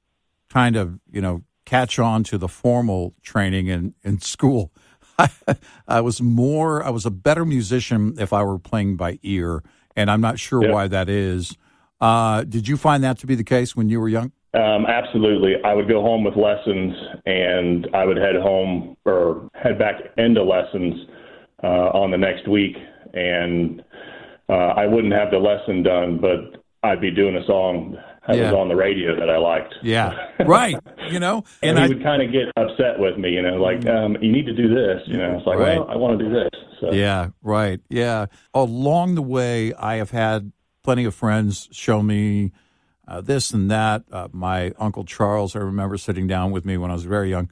kind 0.49 0.75
of, 0.75 0.99
you 1.11 1.21
know, 1.21 1.43
catch 1.65 1.99
on 1.99 2.23
to 2.25 2.37
the 2.37 2.47
formal 2.47 3.13
training 3.21 3.67
in, 3.67 3.93
in 4.03 4.19
school, 4.19 4.71
I, 5.19 5.29
I 5.87 6.01
was 6.01 6.21
more, 6.21 6.83
I 6.83 6.89
was 6.89 7.05
a 7.05 7.11
better 7.11 7.45
musician 7.45 8.15
if 8.17 8.33
I 8.33 8.43
were 8.43 8.59
playing 8.59 8.95
by 8.97 9.19
ear. 9.21 9.63
And 9.95 10.09
I'm 10.11 10.21
not 10.21 10.39
sure 10.39 10.63
Yeah. 10.63 10.71
why 10.71 10.87
that 10.87 11.07
is. 11.09 11.55
Uh, 11.99 12.43
did 12.43 12.67
you 12.67 12.77
find 12.77 13.03
that 13.03 13.17
to 13.19 13.27
be 13.27 13.35
the 13.35 13.43
case 13.43 13.75
when 13.75 13.89
you 13.89 13.99
were 13.99 14.09
young? 14.09 14.31
Um, 14.53 14.85
absolutely. 14.87 15.55
I 15.63 15.73
would 15.73 15.87
go 15.87 16.01
home 16.01 16.23
with 16.23 16.35
lessons 16.35 16.93
and 17.25 17.87
I 17.93 18.05
would 18.05 18.17
head 18.17 18.35
home 18.35 18.95
or 19.05 19.49
head 19.53 19.77
back 19.77 19.95
into 20.17 20.43
lessons 20.43 20.95
uh, 21.63 21.67
on 21.67 22.11
the 22.11 22.17
next 22.17 22.47
week. 22.47 22.75
And 23.13 23.83
uh, 24.49 24.53
I 24.53 24.85
wouldn't 24.85 25.13
have 25.13 25.31
the 25.31 25.37
lesson 25.37 25.83
done, 25.83 26.19
but 26.19 26.63
I'd 26.83 27.01
be 27.01 27.11
doing 27.11 27.35
a 27.35 27.45
song 27.45 27.97
that 28.27 28.35
Yeah. 28.37 28.51
was 28.51 28.53
on 28.59 28.67
the 28.69 28.75
radio 28.75 29.17
that 29.19 29.29
I 29.29 29.37
liked. 29.37 29.73
Yeah, 29.83 30.13
right. 30.45 30.75
You 31.09 31.19
know, 31.19 31.43
And, 31.61 31.77
and 31.77 31.79
he 31.79 31.83
I, 31.85 31.87
would 31.87 32.03
kind 32.03 32.21
of 32.21 32.31
get 32.31 32.47
upset 32.57 32.99
with 32.99 33.17
me, 33.17 33.29
you 33.31 33.41
know, 33.41 33.55
like, 33.55 33.85
um, 33.87 34.17
you 34.21 34.31
need 34.31 34.45
to 34.47 34.53
do 34.53 34.67
this. 34.73 35.01
You 35.07 35.17
know, 35.17 35.37
it's 35.37 35.47
like, 35.47 35.57
Right. 35.59 35.77
well, 35.79 35.87
I 35.89 35.95
want 35.95 36.19
to 36.19 36.25
do 36.25 36.31
this. 36.33 36.49
So, 36.81 36.91
Yeah, 36.91 37.29
right. 37.41 37.79
Yeah. 37.89 38.25
Along 38.53 39.15
the 39.15 39.21
way, 39.21 39.73
I 39.73 39.95
have 39.95 40.11
had 40.11 40.51
plenty 40.87 41.03
of 41.03 41.13
friends 41.13 41.67
show 41.73 42.01
me 42.01 42.49
uh, 43.09 43.19
this 43.19 43.51
and 43.51 43.69
that. 43.69 44.03
Uh, 44.09 44.29
my 44.31 44.71
Uncle 44.79 45.03
Charles, 45.03 45.53
I 45.53 45.59
remember 45.59 45.97
sitting 45.97 46.27
down 46.27 46.51
with 46.51 46.63
me 46.63 46.77
when 46.77 46.89
I 46.89 46.93
was 46.93 47.03
very 47.03 47.29
young 47.29 47.49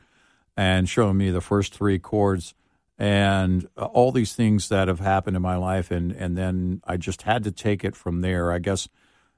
and 0.55 0.87
showing 0.87 1.17
me 1.17 1.31
the 1.31 1.41
first 1.41 1.73
three 1.73 1.99
chords 1.99 2.53
and 2.97 3.67
uh, 3.75 3.83
all 3.87 4.13
these 4.13 4.33
things 4.33 4.69
that 4.69 4.87
have 4.87 5.01
happened 5.01 5.35
in 5.35 5.41
my 5.41 5.57
life. 5.57 5.91
And, 5.91 6.13
and 6.13 6.37
then 6.37 6.81
I 6.85 6.95
just 6.95 7.23
had 7.23 7.43
to 7.43 7.51
take 7.51 7.83
it 7.83 7.93
from 7.93 8.21
there. 8.21 8.53
I 8.53 8.59
guess 8.59 8.87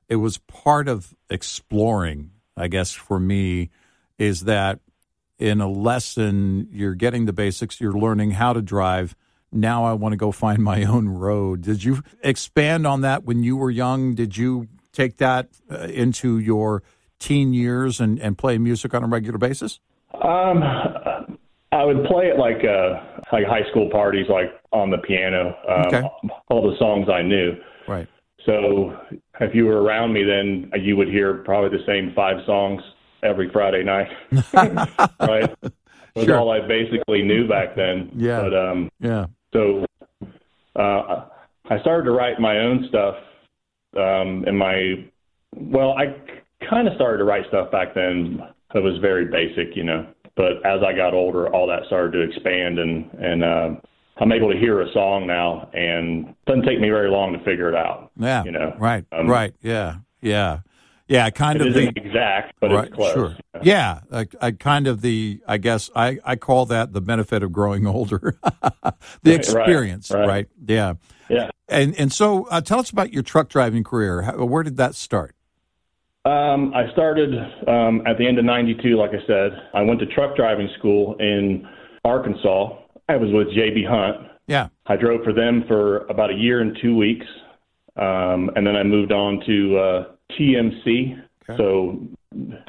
it 0.07 0.17
was 0.17 0.37
part 0.37 0.87
of 0.87 1.15
exploring, 1.27 2.29
I 2.55 2.67
guess, 2.67 2.91
for 2.91 3.19
me, 3.19 3.71
is 4.19 4.41
that 4.41 4.79
in 5.39 5.59
a 5.59 5.67
lesson, 5.67 6.67
you're 6.71 6.93
getting 6.93 7.25
the 7.25 7.33
basics, 7.33 7.81
you're 7.81 7.97
learning 7.97 8.29
how 8.29 8.53
to 8.53 8.61
drive. 8.61 9.15
Now 9.51 9.85
I 9.85 9.93
want 9.93 10.13
to 10.13 10.17
go 10.17 10.31
find 10.31 10.59
my 10.63 10.83
own 10.83 11.07
road. 11.09 11.61
Did 11.61 11.83
you 11.83 12.03
expand 12.23 12.85
on 12.85 13.01
that 13.01 13.23
when 13.23 13.43
you 13.43 13.55
were 13.57 13.71
young? 13.71 14.13
Did 14.15 14.35
you 14.37 14.67
take 14.91 15.17
that 15.17 15.49
uh, 15.71 15.77
into 15.89 16.37
your 16.39 16.83
teen 17.19 17.53
years 17.53 17.99
and, 17.99 18.19
and 18.19 18.37
play 18.37 18.57
music 18.57 18.93
on 18.93 19.03
a 19.03 19.07
regular 19.07 19.37
basis? 19.37 19.79
Um, 20.13 20.61
I 21.71 21.83
would 21.83 22.05
play 22.05 22.27
it 22.27 22.37
like 22.37 22.63
uh, 22.63 23.21
like 23.31 23.45
high 23.45 23.69
school 23.71 23.89
parties, 23.89 24.25
like 24.29 24.49
on 24.71 24.89
the 24.89 24.97
piano. 24.97 25.55
Um, 25.69 25.85
Okay. 25.87 26.07
All 26.49 26.69
the 26.69 26.77
songs 26.77 27.07
I 27.09 27.21
knew. 27.21 27.53
Right. 27.87 28.07
So 28.45 28.97
if 29.41 29.53
you 29.53 29.65
were 29.65 29.81
around 29.81 30.13
me, 30.13 30.23
then 30.23 30.71
you 30.81 30.95
would 30.97 31.07
hear 31.09 31.35
probably 31.43 31.77
the 31.77 31.83
same 31.85 32.13
five 32.15 32.37
songs 32.45 32.81
every 33.23 33.49
Friday 33.51 33.83
night. 33.83 34.07
right. 35.19 35.53
Was 36.15 36.25
Sure. 36.25 36.39
all 36.39 36.49
I 36.51 36.65
basically 36.65 37.21
knew 37.21 37.47
back 37.47 37.75
then. 37.75 38.09
Yeah. 38.15 38.41
But 38.41 38.55
um, 38.55 38.89
Yeah. 38.99 39.25
So 39.53 39.85
uh, 40.75 41.25
I 41.69 41.79
started 41.81 42.05
to 42.05 42.11
write 42.11 42.39
my 42.39 42.59
own 42.59 42.85
stuff. 42.89 43.15
Um, 43.95 44.43
in 44.45 44.55
my 44.55 45.05
well, 45.55 45.95
I 45.97 46.15
kind 46.69 46.87
of 46.87 46.93
started 46.95 47.19
to 47.19 47.23
write 47.23 47.47
stuff 47.47 47.71
back 47.71 47.93
then. 47.95 48.41
It 48.75 48.83
was 48.83 48.99
very 49.01 49.25
basic, 49.25 49.75
you 49.75 49.83
know. 49.83 50.07
But 50.35 50.57
as 50.65 50.81
I 50.85 50.93
got 50.93 51.13
older, 51.13 51.51
all 51.53 51.67
that 51.67 51.85
started 51.87 52.11
to 52.11 52.21
expand, 52.21 52.79
and 52.79 53.11
and 53.13 53.43
uh, 53.43 53.69
I'm 54.19 54.31
able 54.31 54.51
to 54.51 54.59
hear 54.59 54.81
a 54.81 54.91
song 54.93 55.25
now, 55.25 55.69
and 55.73 56.29
it 56.29 56.35
doesn't 56.45 56.65
take 56.65 56.79
me 56.79 56.89
very 56.89 57.09
long 57.09 57.33
to 57.33 57.39
figure 57.39 57.69
it 57.69 57.75
out. 57.75 58.11
Yeah. 58.17 58.43
You 58.43 58.51
know. 58.51 58.75
Right. 58.77 59.05
Um, 59.11 59.27
right. 59.27 59.53
Yeah. 59.61 59.95
Yeah. 60.21 60.59
Yeah. 61.07 61.29
Kind 61.29 61.61
It 61.61 61.67
of 61.67 61.73
the 61.73 61.87
exact, 61.87 62.53
but 62.59 62.71
right, 62.71 62.87
it's 62.87 62.95
close. 62.95 63.13
Sure. 63.13 63.37
Yeah, 63.63 64.01
I, 64.11 64.27
I 64.41 64.51
kind 64.51 64.87
of 64.87 65.01
the 65.01 65.41
I 65.47 65.57
guess 65.57 65.89
I, 65.95 66.19
I 66.23 66.35
call 66.35 66.65
that 66.67 66.93
the 66.93 67.01
benefit 67.01 67.43
of 67.43 67.51
growing 67.51 67.87
older, 67.95 68.37
the 68.43 68.93
right, 69.25 69.35
experience, 69.35 70.11
right, 70.11 70.27
right. 70.27 70.47
Yeah, 70.67 70.93
Yeah. 71.29 71.49
and 71.69 71.97
and 71.99 72.11
so 72.13 72.45
uh, 72.49 72.61
tell 72.61 72.79
us 72.79 72.89
about 72.89 73.13
your 73.13 73.23
truck 73.23 73.49
driving 73.49 73.83
career. 73.83 74.21
How, 74.23 74.45
where 74.45 74.63
did 74.63 74.77
that 74.77 74.95
start? 74.95 75.33
Um, 76.25 76.73
I 76.73 76.91
started 76.91 77.33
um, 77.69 78.05
at 78.05 78.17
the 78.17 78.27
end 78.27 78.37
of 78.37 78.43
'92. 78.45 78.97
Like 78.97 79.11
I 79.11 79.25
said, 79.25 79.51
I 79.73 79.81
went 79.81 79.99
to 80.01 80.05
truck 80.07 80.35
driving 80.35 80.69
school 80.77 81.15
in 81.19 81.65
Arkansas. 82.03 82.77
I 83.07 83.15
was 83.15 83.31
with 83.31 83.47
JB 83.55 83.87
Hunt. 83.87 84.27
Yeah, 84.45 84.67
I 84.87 84.97
drove 84.97 85.23
for 85.23 85.31
them 85.33 85.63
for 85.67 86.05
about 86.07 86.29
a 86.29 86.33
year 86.35 86.59
and 86.59 86.77
two 86.81 86.95
weeks, 86.97 87.25
um, 87.95 88.51
and 88.55 88.67
then 88.67 88.75
I 88.75 88.83
moved 88.83 89.11
on 89.13 89.41
to 89.45 89.77
uh, 89.77 90.03
TMC. 90.31 91.21
So 91.57 91.99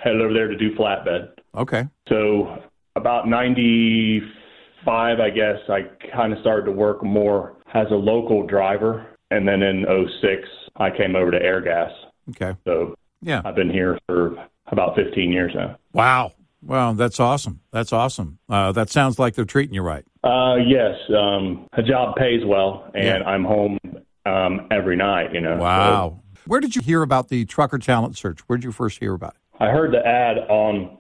headed 0.03 0.21
over 0.21 0.33
there 0.33 0.47
to 0.49 0.57
do 0.57 0.75
flatbed. 0.77 1.31
okay, 1.57 1.85
So 2.09 2.63
about 2.95 3.27
95, 3.29 5.21
I 5.21 5.31
guess, 5.31 5.57
I 5.69 5.83
kind 6.15 6.33
of 6.33 6.39
started 6.41 6.67
to 6.67 6.73
work 6.73 7.03
more 7.03 7.57
as 7.75 7.87
a 7.91 7.95
local 7.97 8.47
driver. 8.47 9.07
And 9.31 9.47
then 9.47 9.63
in 9.63 9.85
'06, 10.21 10.49
I 10.77 10.91
came 10.97 11.15
over 11.17 11.31
to 11.33 11.39
Airgas. 11.41 11.93
okay, 12.31 12.57
So 12.65 12.95
yeah. 13.21 13.43
I've 13.45 13.55
been 13.57 13.71
here 13.71 13.99
for 14.07 14.37
about 14.69 14.95
15 14.97 15.33
years 15.33 15.53
now. 15.55 15.77
Wow, 15.93 16.33
wow, 16.63 16.93
that's 16.93 17.21
awesome. 17.21 17.61
That's 17.73 17.93
awesome. 17.93 18.39
Uh, 18.49 18.73
that 18.73 18.89
sounds 18.91 19.19
like 19.19 19.35
they're 19.35 19.45
treating 19.45 19.75
you 19.75 19.83
right. 19.83 20.05
Uh, 20.25 20.57
yes, 20.57 20.95
um, 21.17 21.69
a 21.73 21.83
job 21.83 22.17
pays 22.17 22.43
well, 22.47 22.91
and 22.95 23.05
Yeah. 23.05 23.23
I'm 23.29 23.45
home 23.45 23.79
um, 24.25 24.69
every 24.71 24.97
night. 24.97 25.35
You 25.35 25.41
know. 25.41 25.57
Wow. 25.57 26.21
Where 26.49 26.61
did 26.61 26.75
you 26.75 26.81
hear 26.81 27.03
about 27.03 27.29
the 27.29 27.45
trucker 27.45 27.79
talent 27.79 28.17
search? 28.17 28.41
Where 28.47 28.57
did 28.57 28.65
you 28.65 28.73
first 28.73 28.99
hear 29.01 29.13
about 29.13 29.35
it? 29.35 29.63
I 29.63 29.69
heard 29.69 29.93
the 29.93 30.05
ad 30.07 30.39
on 30.49 30.97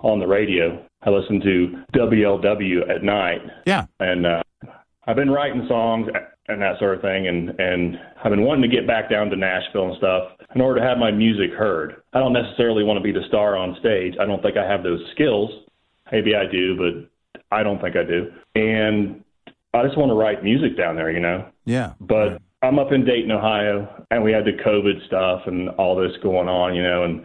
on 0.00 0.18
the 0.20 0.26
radio. 0.26 0.84
I 1.02 1.08
listened 1.08 1.42
to 1.42 1.82
WLW 1.94 2.90
at 2.90 3.02
night, 3.02 3.40
Yeah, 3.66 3.86
and 4.00 4.26
uh, 4.26 4.42
I've 5.06 5.16
been 5.16 5.30
writing 5.30 5.64
songs 5.68 6.08
and 6.48 6.60
that 6.60 6.78
sort 6.78 6.96
of 6.96 7.00
thing, 7.00 7.26
and 7.28 7.58
and 7.58 7.98
I've 8.22 8.30
been 8.30 8.42
wanting 8.42 8.68
to 8.70 8.76
get 8.76 8.86
back 8.86 9.08
down 9.08 9.30
to 9.30 9.36
Nashville 9.36 9.88
and 9.88 9.96
stuff 9.96 10.32
in 10.54 10.60
order 10.60 10.80
to 10.80 10.86
have 10.86 10.98
my 10.98 11.10
music 11.10 11.52
heard. 11.56 12.02
I 12.12 12.18
don't 12.18 12.34
necessarily 12.34 12.84
want 12.84 12.98
to 12.98 13.02
be 13.02 13.12
the 13.12 13.26
star 13.26 13.56
on 13.56 13.76
stage. 13.80 14.14
I 14.20 14.26
don't 14.26 14.42
think 14.42 14.58
I 14.58 14.70
have 14.70 14.82
those 14.82 15.00
skills. 15.12 15.50
Maybe 16.12 16.34
I 16.36 16.44
do, 16.44 16.76
but 16.76 17.42
I 17.56 17.62
don't 17.62 17.80
think 17.80 17.96
I 17.96 18.04
do. 18.04 18.30
And 18.54 19.24
I 19.72 19.82
just 19.82 19.96
want 19.96 20.10
to 20.10 20.14
write 20.14 20.44
music 20.44 20.76
down 20.76 20.94
there, 20.94 21.10
you 21.10 21.20
know. 21.20 21.48
yeah, 21.64 21.94
But 22.00 22.42
I'm 22.64 22.78
up 22.78 22.92
in 22.92 23.04
Dayton, 23.04 23.30
Ohio, 23.30 24.04
and 24.10 24.22
we 24.24 24.32
had 24.32 24.44
the 24.44 24.52
COVID 24.52 25.06
stuff 25.06 25.42
and 25.46 25.68
all 25.70 25.96
this 25.96 26.12
going 26.22 26.48
on, 26.48 26.74
you 26.74 26.82
know, 26.82 27.04
and 27.04 27.24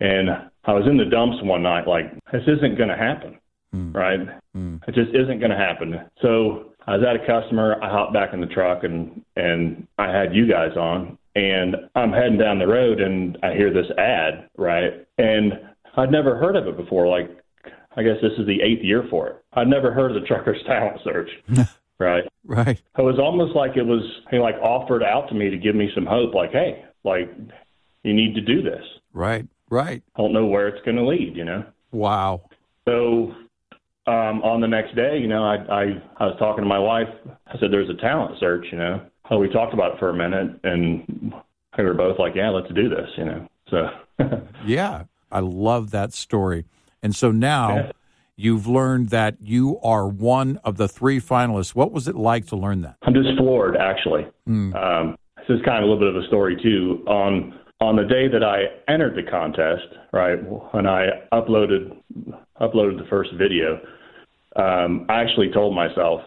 and 0.00 0.30
I 0.64 0.72
was 0.72 0.86
in 0.86 0.96
the 0.96 1.04
dumps 1.04 1.42
one 1.42 1.62
night, 1.62 1.86
like 1.86 2.12
this 2.32 2.42
isn't 2.46 2.76
going 2.76 2.88
to 2.88 2.96
happen, 2.96 3.38
hmm. 3.72 3.92
right? 3.92 4.20
Hmm. 4.52 4.76
It 4.86 4.94
just 4.94 5.10
isn't 5.10 5.38
going 5.38 5.50
to 5.50 5.56
happen. 5.56 6.00
So 6.20 6.72
I 6.86 6.96
was 6.96 7.06
at 7.06 7.16
a 7.16 7.26
customer. 7.26 7.82
I 7.82 7.88
hopped 7.88 8.12
back 8.12 8.32
in 8.32 8.40
the 8.40 8.46
truck 8.46 8.84
and 8.84 9.24
and 9.36 9.86
I 9.98 10.10
had 10.10 10.34
you 10.34 10.48
guys 10.48 10.76
on, 10.76 11.18
and 11.34 11.76
I'm 11.94 12.12
heading 12.12 12.38
down 12.38 12.58
the 12.58 12.66
road, 12.66 13.00
and 13.00 13.38
I 13.42 13.52
hear 13.54 13.72
this 13.72 13.90
ad, 13.96 14.48
right? 14.56 15.06
And 15.18 15.52
I'd 15.96 16.10
never 16.10 16.36
heard 16.36 16.56
of 16.56 16.66
it 16.66 16.76
before. 16.76 17.06
Like, 17.06 17.30
I 17.96 18.02
guess 18.02 18.16
this 18.22 18.32
is 18.38 18.46
the 18.46 18.60
eighth 18.62 18.82
year 18.82 19.06
for 19.10 19.28
it. 19.28 19.44
I'd 19.52 19.68
never 19.68 19.92
heard 19.92 20.14
of 20.14 20.20
the 20.20 20.26
Truckers 20.26 20.62
Talent 20.66 21.00
Search, 21.04 21.30
right? 22.02 22.24
right. 22.44 22.80
it 22.98 23.02
was 23.02 23.18
almost 23.18 23.54
like 23.56 23.76
it 23.76 23.82
was 23.86 24.02
he 24.30 24.38
like 24.38 24.56
offered 24.56 25.02
out 25.02 25.28
to 25.28 25.34
me 25.34 25.50
to 25.50 25.56
give 25.56 25.74
me 25.74 25.90
some 25.94 26.06
hope 26.06 26.34
like 26.34 26.52
hey 26.52 26.84
like 27.04 27.30
you 28.02 28.12
need 28.14 28.34
to 28.34 28.40
do 28.40 28.62
this 28.62 28.84
Right, 29.12 29.46
right. 29.70 30.02
i 30.16 30.20
don't 30.20 30.32
know 30.32 30.46
where 30.46 30.68
it's 30.68 30.84
going 30.84 30.96
to 30.96 31.06
lead 31.06 31.36
you 31.36 31.44
know 31.44 31.64
Wow. 31.92 32.42
so 32.86 33.34
um 34.06 34.42
on 34.42 34.60
the 34.60 34.68
next 34.68 34.94
day 34.96 35.18
you 35.18 35.28
know 35.28 35.44
i 35.44 35.56
i 35.56 35.82
i 36.18 36.26
was 36.26 36.36
talking 36.38 36.62
to 36.64 36.68
my 36.68 36.78
wife 36.78 37.08
i 37.46 37.58
said 37.58 37.70
there's 37.70 37.90
a 37.90 38.00
talent 38.00 38.38
search 38.40 38.66
you 38.72 38.78
know 38.78 39.00
oh 39.30 39.38
we 39.38 39.48
talked 39.48 39.72
about 39.74 39.92
it 39.94 39.98
for 39.98 40.10
a 40.10 40.14
minute 40.14 40.58
and 40.64 41.32
we 41.78 41.84
were 41.84 41.94
both 41.94 42.18
like 42.18 42.34
yeah 42.34 42.48
let's 42.50 42.72
do 42.74 42.88
this 42.88 43.08
you 43.16 43.24
know 43.24 43.46
so 43.70 43.88
Yeah, 44.66 45.04
I 45.32 45.40
love 45.40 45.90
that 45.92 46.12
story. 46.12 46.66
And 47.02 47.14
so 47.16 47.32
now. 47.32 47.90
You've 48.42 48.66
learned 48.66 49.10
that 49.10 49.36
you 49.40 49.78
are 49.82 50.08
one 50.08 50.58
of 50.64 50.76
the 50.76 50.88
three 50.88 51.20
finalists. 51.20 51.74
What 51.74 51.92
was 51.92 52.08
it 52.08 52.16
like 52.16 52.46
to 52.48 52.56
learn 52.56 52.82
that? 52.82 52.96
I'm 53.02 53.14
just 53.14 53.36
floored, 53.38 53.76
actually. 53.76 54.26
Um, 54.74 55.16
this 55.36 55.56
is 55.56 55.64
kind 55.64 55.78
of 55.78 55.88
a 55.88 55.92
little 55.92 55.98
bit 55.98 56.08
of 56.14 56.16
a 56.16 56.26
story 56.26 56.56
too. 56.62 57.04
On 57.06 57.58
on 57.80 57.96
the 57.96 58.04
day 58.04 58.28
that 58.28 58.44
I 58.44 58.92
entered 58.92 59.16
the 59.16 59.28
contest, 59.28 59.86
right 60.12 60.36
when 60.72 60.86
I 60.86 61.06
uploaded 61.32 61.96
uploaded 62.60 62.98
the 62.98 63.06
first 63.10 63.30
video, 63.34 63.80
um, 64.56 65.06
I 65.08 65.20
actually 65.22 65.50
told 65.52 65.74
myself, 65.74 66.20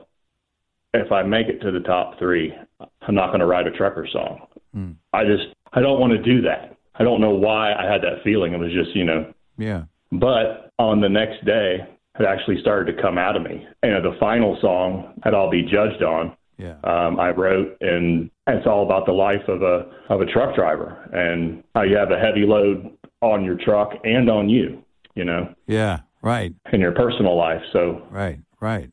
if 0.94 1.12
I 1.12 1.24
make 1.24 1.48
it 1.48 1.60
to 1.62 1.72
the 1.72 1.80
top 1.80 2.20
three, 2.20 2.54
I'm 2.80 3.16
not 3.16 3.28
going 3.28 3.40
to 3.40 3.46
write 3.46 3.68
a 3.68 3.72
trucker 3.72 4.08
song. 4.12 4.48
Mm. 4.76 4.96
I 5.14 5.24
just 5.24 5.56
I 5.74 5.82
don't 5.82 6.00
want 6.00 6.12
to 6.12 6.22
do 6.22 6.42
that. 6.42 6.76
I 6.96 7.04
don't 7.04 7.22
know 7.22 7.32
why 7.32 7.74
I 7.74 7.90
had 7.90 8.02
that 8.02 8.24
feeling. 8.24 8.54
It 8.54 8.60
was 8.60 8.74
just 8.74 8.96
you 8.96 9.06
know. 9.06 9.34
Yeah. 9.58 9.84
But 10.12 10.72
on 10.78 11.02
the 11.02 11.10
next 11.10 11.44
day, 11.46 11.88
it 12.20 12.26
actually 12.26 12.60
started 12.62 12.96
to 12.96 13.02
come 13.02 13.18
out 13.18 13.36
of 13.36 13.44
me. 13.44 13.68
And 13.84 14.04
the 14.04 14.16
final 14.20 14.58
song 14.62 15.20
that 15.24 15.34
I'll 15.36 15.50
be 15.50 15.64
judged 15.64 16.02
on, 16.04 16.36
Yeah. 16.58 16.76
um, 16.84 17.20
I 17.20 17.30
wrote, 17.32 17.78
and 17.82 18.30
it's 18.48 18.66
all 18.68 18.84
about 18.84 19.06
the 19.06 19.12
life 19.12 19.48
of 19.48 19.62
a 19.62 19.86
of 20.10 20.22
a 20.22 20.26
truck 20.26 20.56
driver 20.56 21.10
and 21.14 21.64
how 21.74 21.82
you 21.82 21.98
have 21.98 22.12
a 22.12 22.20
heavy 22.20 22.46
load 22.46 22.92
on 23.22 23.44
your 23.44 23.56
truck 23.58 23.92
and 24.04 24.30
on 24.30 24.50
you, 24.50 24.84
you 25.16 25.26
know, 25.26 25.54
Yeah. 25.68 26.00
Right. 26.22 26.54
in 26.72 26.80
your 26.82 26.92
personal 26.94 27.36
life. 27.36 27.62
So 27.74 28.02
Right. 28.12 28.40
Right. 28.60 28.92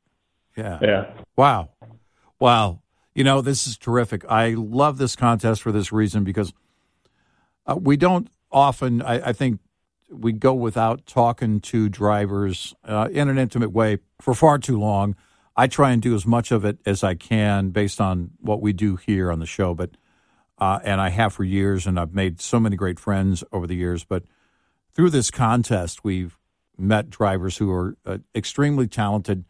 Yeah. 0.56 0.78
yeah, 0.82 1.04
Wow. 1.36 1.70
Wow. 2.40 2.80
You 3.14 3.24
know, 3.24 3.40
this 3.40 3.66
is 3.66 3.76
terrific. 3.78 4.24
I 4.30 4.50
love 4.54 4.98
this 4.98 5.16
contest 5.16 5.62
for 5.62 5.70
this 5.72 5.92
reason 5.92 6.24
because 6.24 6.52
uh, 7.66 7.76
we 7.80 7.96
don't 7.96 8.28
often, 8.50 9.00
I, 9.02 9.28
I 9.28 9.32
think, 9.32 9.60
we 10.12 10.32
go 10.32 10.54
without 10.54 11.06
talking 11.06 11.60
to 11.60 11.88
drivers 11.88 12.74
uh, 12.84 13.08
in 13.10 13.28
an 13.28 13.38
intimate 13.38 13.72
way 13.72 13.98
for 14.20 14.34
far 14.34 14.58
too 14.58 14.78
long. 14.78 15.16
I 15.56 15.66
try 15.66 15.92
and 15.92 16.00
do 16.00 16.14
as 16.14 16.26
much 16.26 16.50
of 16.50 16.64
it 16.64 16.78
as 16.86 17.04
I 17.04 17.14
can 17.14 17.70
based 17.70 18.00
on 18.00 18.30
what 18.40 18.60
we 18.60 18.72
do 18.72 18.96
here 18.96 19.30
on 19.30 19.38
the 19.38 19.46
show, 19.46 19.74
but 19.74 19.90
uh, 20.58 20.78
and 20.84 21.00
I 21.00 21.08
have 21.08 21.32
for 21.32 21.44
years, 21.44 21.86
and 21.86 21.98
I've 21.98 22.14
made 22.14 22.40
so 22.40 22.60
many 22.60 22.76
great 22.76 23.00
friends 23.00 23.42
over 23.52 23.66
the 23.66 23.74
years. 23.74 24.04
But 24.04 24.22
through 24.94 25.10
this 25.10 25.30
contest, 25.30 26.04
we've 26.04 26.38
met 26.78 27.10
drivers 27.10 27.56
who 27.56 27.70
are 27.72 27.96
uh, 28.06 28.18
extremely 28.34 28.86
talented, 28.86 29.44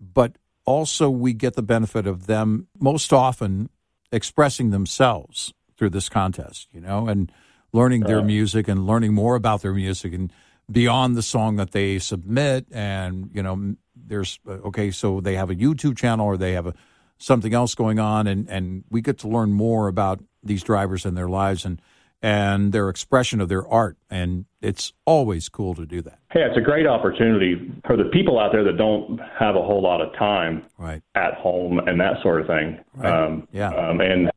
but 0.00 0.36
also 0.66 1.08
we 1.08 1.32
get 1.32 1.54
the 1.54 1.62
benefit 1.62 2.06
of 2.06 2.26
them 2.26 2.68
most 2.78 3.12
often 3.12 3.70
expressing 4.12 4.70
themselves 4.70 5.54
through 5.76 5.90
this 5.90 6.08
contest, 6.08 6.68
you 6.72 6.80
know, 6.80 7.08
and 7.08 7.32
learning 7.72 8.00
their 8.02 8.22
music 8.22 8.68
and 8.68 8.86
learning 8.86 9.14
more 9.14 9.34
about 9.36 9.62
their 9.62 9.72
music 9.72 10.12
and 10.12 10.32
beyond 10.70 11.16
the 11.16 11.22
song 11.22 11.56
that 11.56 11.72
they 11.72 11.98
submit. 11.98 12.66
And, 12.70 13.30
you 13.32 13.42
know, 13.42 13.74
there's, 13.96 14.38
uh, 14.48 14.52
okay, 14.68 14.90
so 14.90 15.20
they 15.20 15.36
have 15.36 15.50
a 15.50 15.54
YouTube 15.54 15.96
channel 15.96 16.26
or 16.26 16.36
they 16.36 16.52
have 16.52 16.66
a, 16.66 16.74
something 17.18 17.52
else 17.54 17.74
going 17.74 17.98
on. 17.98 18.26
And, 18.26 18.48
and 18.48 18.84
we 18.90 19.00
get 19.00 19.18
to 19.18 19.28
learn 19.28 19.52
more 19.52 19.88
about 19.88 20.22
these 20.42 20.62
drivers 20.62 21.04
and 21.04 21.16
their 21.16 21.28
lives 21.28 21.64
and, 21.64 21.80
and 22.22 22.72
their 22.72 22.88
expression 22.88 23.40
of 23.40 23.48
their 23.48 23.66
art. 23.66 23.96
And 24.10 24.44
it's 24.60 24.92
always 25.06 25.48
cool 25.48 25.74
to 25.74 25.86
do 25.86 26.02
that. 26.02 26.18
hey, 26.32 26.42
it's 26.42 26.56
a 26.56 26.60
great 26.60 26.86
opportunity 26.86 27.72
for 27.86 27.96
the 27.96 28.04
people 28.12 28.38
out 28.38 28.52
there 28.52 28.62
that 28.64 28.76
don't 28.76 29.18
have 29.38 29.56
a 29.56 29.62
whole 29.62 29.82
lot 29.82 30.00
of 30.00 30.12
time 30.16 30.62
Right. 30.78 31.02
at 31.14 31.34
home 31.34 31.78
and 31.80 32.00
that 32.00 32.22
sort 32.22 32.40
of 32.42 32.46
thing. 32.46 32.78
Right. 32.94 33.12
Um, 33.24 33.48
Yeah. 33.52 33.68
Um, 33.70 34.00
and 34.00 34.30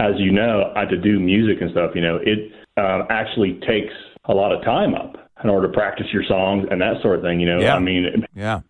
as 0.00 0.14
you 0.18 0.32
know, 0.32 0.72
I 0.74 0.86
to 0.86 0.96
do 0.96 1.20
music 1.20 1.60
and 1.60 1.70
stuff. 1.70 1.92
You 1.94 2.00
know, 2.00 2.18
it 2.22 2.50
um, 2.76 3.06
actually 3.10 3.60
takes 3.68 3.92
a 4.24 4.34
lot 4.34 4.50
of 4.52 4.64
time 4.64 4.94
up 4.94 5.16
in 5.44 5.50
order 5.50 5.68
to 5.68 5.72
practice 5.72 6.06
your 6.12 6.24
songs 6.24 6.66
and 6.70 6.80
that 6.80 7.00
sort 7.02 7.18
of 7.18 7.22
thing. 7.22 7.38
You 7.40 7.46
know, 7.46 7.60
Yeah. 7.60 7.76
I 7.76 7.78
mean, 7.78 8.26
Yeah. 8.34 8.60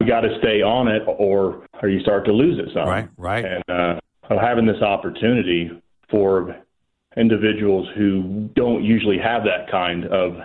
you 0.00 0.06
got 0.06 0.20
to 0.20 0.38
stay 0.38 0.62
on 0.62 0.88
it, 0.88 1.02
or 1.06 1.66
or 1.82 1.88
you 1.88 2.00
start 2.00 2.24
to 2.26 2.32
lose 2.32 2.58
it 2.58 2.72
some. 2.74 2.88
Right. 2.88 3.08
Right. 3.16 3.44
And 3.44 3.64
uh, 3.68 4.00
having 4.40 4.66
this 4.66 4.82
opportunity 4.82 5.70
for 6.10 6.56
individuals 7.16 7.88
who 7.96 8.50
don't 8.54 8.84
usually 8.84 9.18
have 9.18 9.44
that 9.44 9.70
kind 9.70 10.04
of 10.06 10.36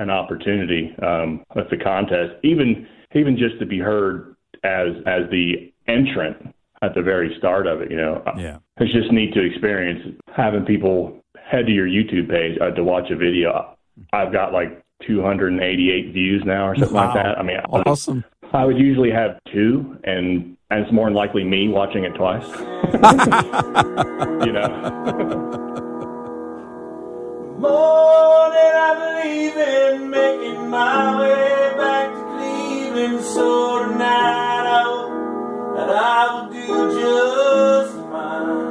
an 0.00 0.10
opportunity 0.10 0.94
um, 1.02 1.44
with 1.54 1.70
the 1.70 1.76
contest, 1.76 2.34
even 2.42 2.86
even 3.14 3.36
just 3.36 3.58
to 3.60 3.66
be 3.66 3.78
heard 3.78 4.34
as 4.64 4.88
as 5.06 5.22
the 5.30 5.72
entrant 5.86 6.54
at 6.82 6.94
the 6.94 7.02
very 7.02 7.34
start 7.38 7.66
of 7.66 7.80
it, 7.80 7.90
you 7.90 7.96
know, 7.96 8.22
Yeah. 8.36 8.58
It's 8.80 8.92
just 8.92 9.12
neat 9.12 9.32
to 9.34 9.42
experience 9.44 10.16
having 10.34 10.64
people 10.64 11.20
head 11.44 11.66
to 11.66 11.72
your 11.72 11.86
YouTube 11.86 12.28
page 12.30 12.58
uh, 12.60 12.70
to 12.72 12.82
watch 12.84 13.10
a 13.10 13.16
video. 13.16 13.76
I've 14.12 14.32
got 14.32 14.52
like 14.52 14.82
288 15.06 16.12
views 16.12 16.42
now 16.44 16.68
or 16.68 16.76
something 16.76 16.94
Wow. 16.94 17.06
like 17.06 17.14
that. 17.24 17.38
I 17.38 17.42
mean, 17.42 17.58
Awesome. 17.86 18.24
I 18.52 18.64
would 18.64 18.78
usually 18.78 19.10
have 19.10 19.38
two, 19.52 19.96
and 20.04 20.56
and 20.70 20.80
it's 20.84 20.92
more 20.92 21.06
than 21.06 21.14
likely 21.14 21.44
me 21.44 21.68
watching 21.68 22.04
it 22.04 22.14
twice. 22.14 22.46
you 24.46 24.52
know, 24.52 25.74
Morning, 27.58 28.72
I 28.74 29.22
believe 29.22 29.56
in 29.56 30.10
making 30.10 30.68
my 30.70 31.20
way 31.20 31.72
back 31.76 32.12
to 32.14 32.22
Cleveland. 32.36 33.20
So 33.24 33.84
tonight 33.88 34.66
I 34.66 34.68
hope 34.84 35.10
that 35.76 35.90
I 35.90 36.34
will 36.34 36.46
do 36.52 36.66
just 37.00 37.94
fine. 38.10 38.67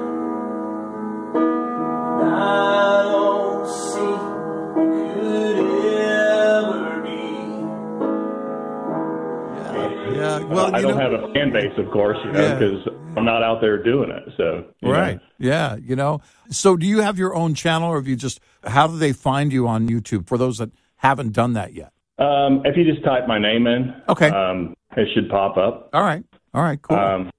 Well, 10.50 10.74
I 10.74 10.82
don't 10.82 10.96
know, 10.96 11.02
have 11.02 11.12
a 11.30 11.34
fan 11.34 11.52
base, 11.52 11.78
of 11.78 11.92
course, 11.92 12.18
you 12.24 12.32
know, 12.32 12.42
Yeah. 12.42 12.56
because 12.58 12.88
I'm 13.18 13.26
not 13.26 13.44
out 13.44 13.60
there 13.62 13.82
doing 13.82 14.10
it. 14.12 14.24
So 14.38 14.66
you 14.82 14.88
know. 14.90 14.94
Right. 14.94 15.20
Yeah. 15.38 15.76
You 15.76 15.96
know, 15.96 16.22
so 16.50 16.78
do 16.78 16.86
you 16.88 17.02
have 17.02 17.18
your 17.18 17.36
own 17.36 17.54
channel 17.54 17.90
or 17.90 17.98
have 17.98 18.08
you 18.08 18.16
just, 18.16 18.40
how 18.64 18.88
do 18.88 18.98
they 18.98 19.12
find 19.14 19.52
you 19.52 19.68
on 19.68 19.88
YouTube 19.90 20.28
for 20.28 20.38
those 20.38 20.58
that 20.60 20.72
haven't 20.98 21.34
done 21.34 21.54
that 21.54 21.74
yet? 21.74 21.92
Um, 22.18 22.62
if 22.66 22.76
you 22.78 22.84
just 22.84 23.04
type 23.04 23.28
my 23.28 23.38
name 23.40 23.68
in, 23.68 23.94
Okay. 24.10 24.30
um, 24.30 24.76
it 24.96 25.08
should 25.14 25.30
pop 25.30 25.58
up. 25.58 25.90
All 25.94 26.02
right. 26.04 26.24
All 26.54 26.64
right. 26.64 26.82
Cool. 26.82 26.98
Um, 26.98 27.32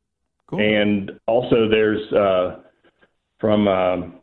cool. 0.47 0.61
And 0.61 1.13
also, 1.27 1.69
there's 1.69 2.13
uh, 2.13 2.61
from 3.41 3.67
um, 3.67 4.15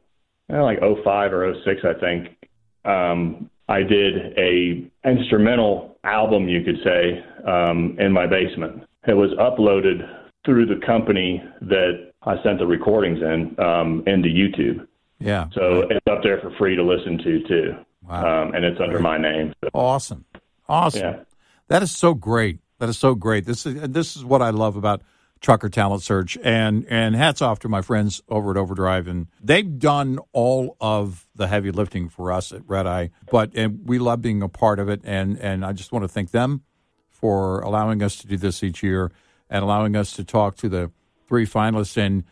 eh, 0.50 0.62
like 0.62 0.80
05 0.80 1.34
or 1.34 1.54
06, 1.66 1.82
I 1.84 1.94
think. 2.00 2.38
Um, 2.86 3.50
I 3.68 3.82
did 3.82 4.38
a 4.38 4.84
instrumental 5.06 5.98
album, 6.04 6.48
you 6.48 6.64
could 6.64 6.78
say, 6.84 7.24
um, 7.48 7.96
in 8.00 8.12
my 8.12 8.28
basement. 8.28 8.84
It 9.08 9.14
was 9.14 9.32
uploaded 9.40 10.08
through 10.46 10.66
the 10.68 10.86
company 10.86 11.44
that 11.62 12.12
I 12.24 12.42
sent 12.44 12.60
the 12.60 12.68
recordings 12.68 13.20
in 13.22 13.56
um, 13.64 14.04
into 14.08 14.30
YouTube. 14.30 14.86
yeah. 15.20 15.48
So 15.54 15.82
it's 15.90 16.06
up 16.10 16.22
there 16.24 16.40
for 16.42 16.52
free 16.58 16.76
to 16.76 16.84
listen 16.84 17.18
to 17.20 17.48
too, 17.48 17.76
Wow. 18.08 18.44
um, 18.44 18.54
and 18.56 18.66
it's 18.66 18.80
under 18.80 19.00
my 19.00 19.18
name. 19.18 19.54
So, 19.64 19.70
Awesome. 19.74 20.26
Awesome. 20.70 21.02
yeah. 21.02 21.20
That 21.68 21.82
is 21.84 21.92
so 21.92 22.14
great. 22.14 22.60
That 22.80 22.90
is 22.90 22.98
so 22.98 23.16
great. 23.16 23.46
This 23.46 23.66
is 23.66 23.90
this 23.90 24.16
is 24.16 24.24
what 24.26 24.42
I 24.42 24.50
love 24.52 24.76
about 24.76 25.02
Trucker 25.46 25.70
Talent 25.70 26.02
Search, 26.02 26.40
and 26.44 26.88
and 26.90 27.16
hats 27.16 27.40
off 27.40 27.60
to 27.60 27.70
my 27.70 27.84
friends 27.84 28.20
over 28.28 28.50
at 28.50 28.58
Overdrive, 28.58 29.08
and 29.08 29.28
they've 29.44 29.78
done 29.78 30.18
all 30.34 30.76
of 30.82 31.28
the 31.36 31.48
heavy 31.48 31.70
lifting 31.70 32.10
for 32.10 32.32
us 32.32 32.52
at 32.52 32.68
Red 32.68 32.88
Eye. 32.88 33.12
But 33.30 33.52
and 33.54 33.88
we 33.88 34.00
love 34.00 34.24
being 34.24 34.42
a 34.42 34.50
part 34.50 34.80
of 34.80 34.90
it, 34.90 35.02
and 35.04 35.38
and 35.38 35.64
I 35.64 35.72
just 35.72 35.92
want 35.92 36.02
to 36.02 36.08
thank 36.08 36.32
them 36.32 36.64
for 37.12 37.60
allowing 37.60 38.02
us 38.02 38.16
to 38.18 38.28
do 38.28 38.38
this 38.38 38.64
each 38.64 38.82
year 38.82 39.12
and 39.48 39.64
allowing 39.64 39.96
us 39.96 40.14
to 40.14 40.24
talk 40.24 40.58
to 40.58 40.68
the 40.68 40.92
three 41.28 41.46
finalists. 41.46 41.96
And 41.96 42.24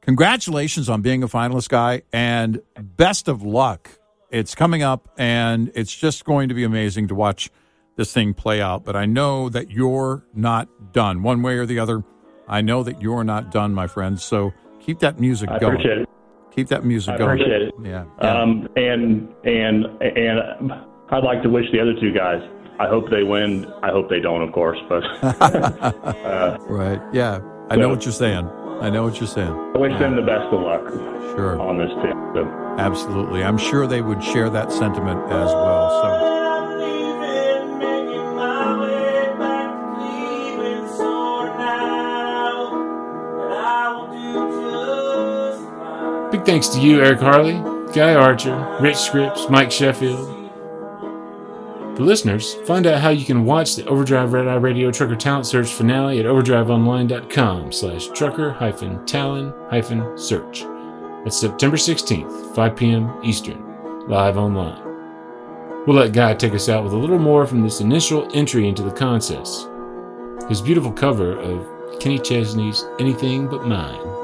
congratulations 0.00 0.88
on 0.88 1.02
being 1.02 1.22
a 1.22 1.28
finalist, 1.28 1.68
guy, 1.68 2.02
and 2.12 2.60
best 2.76 3.28
of 3.28 3.44
luck. 3.44 3.90
It's 4.32 4.56
coming 4.56 4.82
up, 4.82 5.08
and 5.16 5.70
it's 5.76 5.94
just 5.94 6.24
going 6.24 6.48
to 6.48 6.54
be 6.56 6.64
amazing 6.64 7.06
to 7.08 7.14
watch 7.14 7.48
this 7.94 8.12
thing 8.12 8.34
play 8.34 8.60
out. 8.60 8.84
But 8.84 8.96
I 8.96 9.06
know 9.06 9.48
that 9.50 9.70
you're 9.70 10.26
not 10.34 10.92
done, 10.92 11.22
one 11.22 11.40
way 11.40 11.58
or 11.58 11.66
the 11.66 11.78
other. 11.78 12.02
I 12.48 12.60
know 12.60 12.82
that 12.82 13.00
you're 13.00 13.24
not 13.24 13.50
done, 13.50 13.72
my 13.74 13.86
friends. 13.86 14.22
So 14.22 14.52
keep 14.80 14.98
that 15.00 15.18
music 15.20 15.50
I 15.50 15.58
going. 15.58 15.74
appreciate 15.74 15.98
it. 15.98 16.08
Keep 16.54 16.68
that 16.68 16.84
music 16.84 17.14
I 17.14 17.18
going. 17.18 17.30
appreciate 17.40 17.62
it. 17.62 17.74
Yeah. 17.82 18.04
yeah. 18.22 18.42
Um, 18.42 18.68
and 18.76 19.28
and 19.44 19.86
and 20.02 20.72
I'd 21.10 21.24
like 21.24 21.42
to 21.42 21.48
wish 21.48 21.64
the 21.72 21.80
other 21.80 21.94
two 22.00 22.12
guys. 22.12 22.42
I 22.78 22.88
hope 22.88 23.08
they 23.10 23.22
win. 23.22 23.66
I 23.82 23.90
hope 23.90 24.08
they 24.10 24.20
don't, 24.20 24.42
of 24.42 24.52
course. 24.52 24.78
But 24.88 25.04
uh, 25.22 26.58
right. 26.68 27.00
Yeah. 27.12 27.40
I 27.70 27.76
know 27.76 27.88
what 27.88 28.04
you're 28.04 28.12
saying. 28.12 28.46
I 28.80 28.90
know 28.90 29.04
what 29.04 29.18
you're 29.20 29.28
saying. 29.28 29.48
I 29.74 29.78
wish 29.78 29.96
them 29.98 30.16
the 30.16 30.22
best 30.22 30.52
of 30.52 30.60
luck 30.60 30.82
Sure. 31.36 31.58
on 31.60 31.78
this 31.78 31.88
too. 31.88 32.12
So, 32.34 32.44
Absolutely. 32.78 33.42
I'm 33.44 33.56
sure 33.56 33.86
they 33.86 34.02
would 34.02 34.22
share 34.22 34.50
that 34.50 34.70
sentiment 34.72 35.20
as 35.30 35.50
well. 35.52 36.02
So. 36.02 36.33
Thanks 46.44 46.68
to 46.68 46.80
you, 46.80 47.02
Eric 47.02 47.20
Harley, 47.20 47.54
Guy 47.94 48.14
Archer, 48.14 48.76
Rich 48.78 48.96
Scripps, 48.96 49.48
Mike 49.48 49.70
Sheffield. 49.70 50.28
For 51.96 52.02
listeners, 52.02 52.54
find 52.66 52.86
out 52.86 53.00
how 53.00 53.08
you 53.10 53.24
can 53.24 53.44
watch 53.44 53.76
the 53.76 53.86
Overdrive 53.86 54.32
Red 54.34 54.46
Eye 54.48 54.56
Radio 54.56 54.90
Trucker 54.90 55.16
Talent 55.16 55.46
Search 55.46 55.68
finale 55.68 56.18
at 56.20 56.26
overdriveonline.com 56.26 57.72
slash 57.72 58.08
trucker 58.08 58.50
hyphen 58.50 59.06
talent 59.06 59.54
hyphen 59.70 60.18
search. 60.18 60.64
That's 61.24 61.38
September 61.38 61.78
16th, 61.78 62.54
5 62.54 62.76
p.m. 62.76 63.10
Eastern. 63.22 64.06
live 64.06 64.36
online. 64.36 64.82
We'll 65.86 65.96
let 65.96 66.12
Guy 66.12 66.34
take 66.34 66.52
us 66.52 66.68
out 66.68 66.84
with 66.84 66.92
a 66.92 66.98
little 66.98 67.18
more 67.18 67.46
from 67.46 67.62
this 67.62 67.80
initial 67.80 68.28
entry 68.34 68.68
into 68.68 68.82
the 68.82 68.90
contest. 68.90 69.68
His 70.48 70.60
beautiful 70.60 70.92
cover 70.92 71.38
of 71.38 72.00
Kenny 72.00 72.18
Chesney's 72.18 72.84
Anything 72.98 73.48
But 73.48 73.66
Mine. 73.66 74.23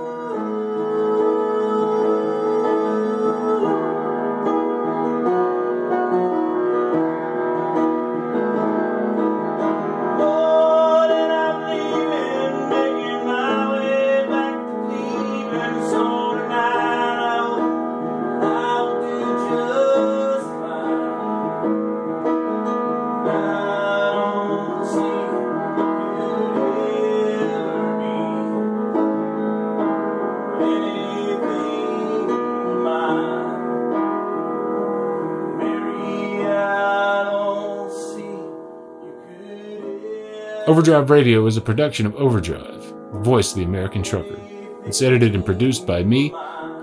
Overdrive 40.81 41.11
Radio 41.11 41.45
is 41.45 41.59
a 41.59 41.61
production 41.61 42.07
of 42.07 42.17
Overdrive, 42.17 42.95
voice 43.23 43.51
of 43.51 43.59
the 43.59 43.65
American 43.65 44.03
trucker. 44.03 44.41
It's 44.87 45.03
edited 45.03 45.35
and 45.35 45.45
produced 45.45 45.87
by 45.87 46.03
me, 46.03 46.31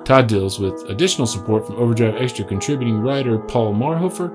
Todd 0.05 0.27
Dills, 0.27 0.59
with 0.59 0.87
additional 0.87 1.25
support 1.25 1.65
from 1.65 1.77
Overdrive 1.77 2.21
Extra 2.21 2.45
contributing 2.45 2.99
writer 2.99 3.39
Paul 3.39 3.73
Marhofer, 3.73 4.29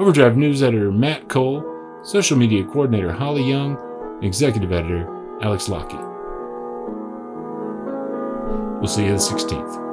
Overdrive 0.00 0.36
news 0.36 0.64
editor 0.64 0.90
Matt 0.90 1.28
Cole, 1.28 1.62
social 2.02 2.36
media 2.36 2.64
coordinator 2.64 3.12
Holly 3.12 3.44
Young, 3.44 3.78
and 4.16 4.24
executive 4.24 4.72
editor 4.72 5.08
Alex 5.42 5.68
Lockett. 5.68 6.00
We'll 8.80 8.88
see 8.88 9.04
you 9.04 9.12
the 9.12 9.18
16th. 9.18 9.87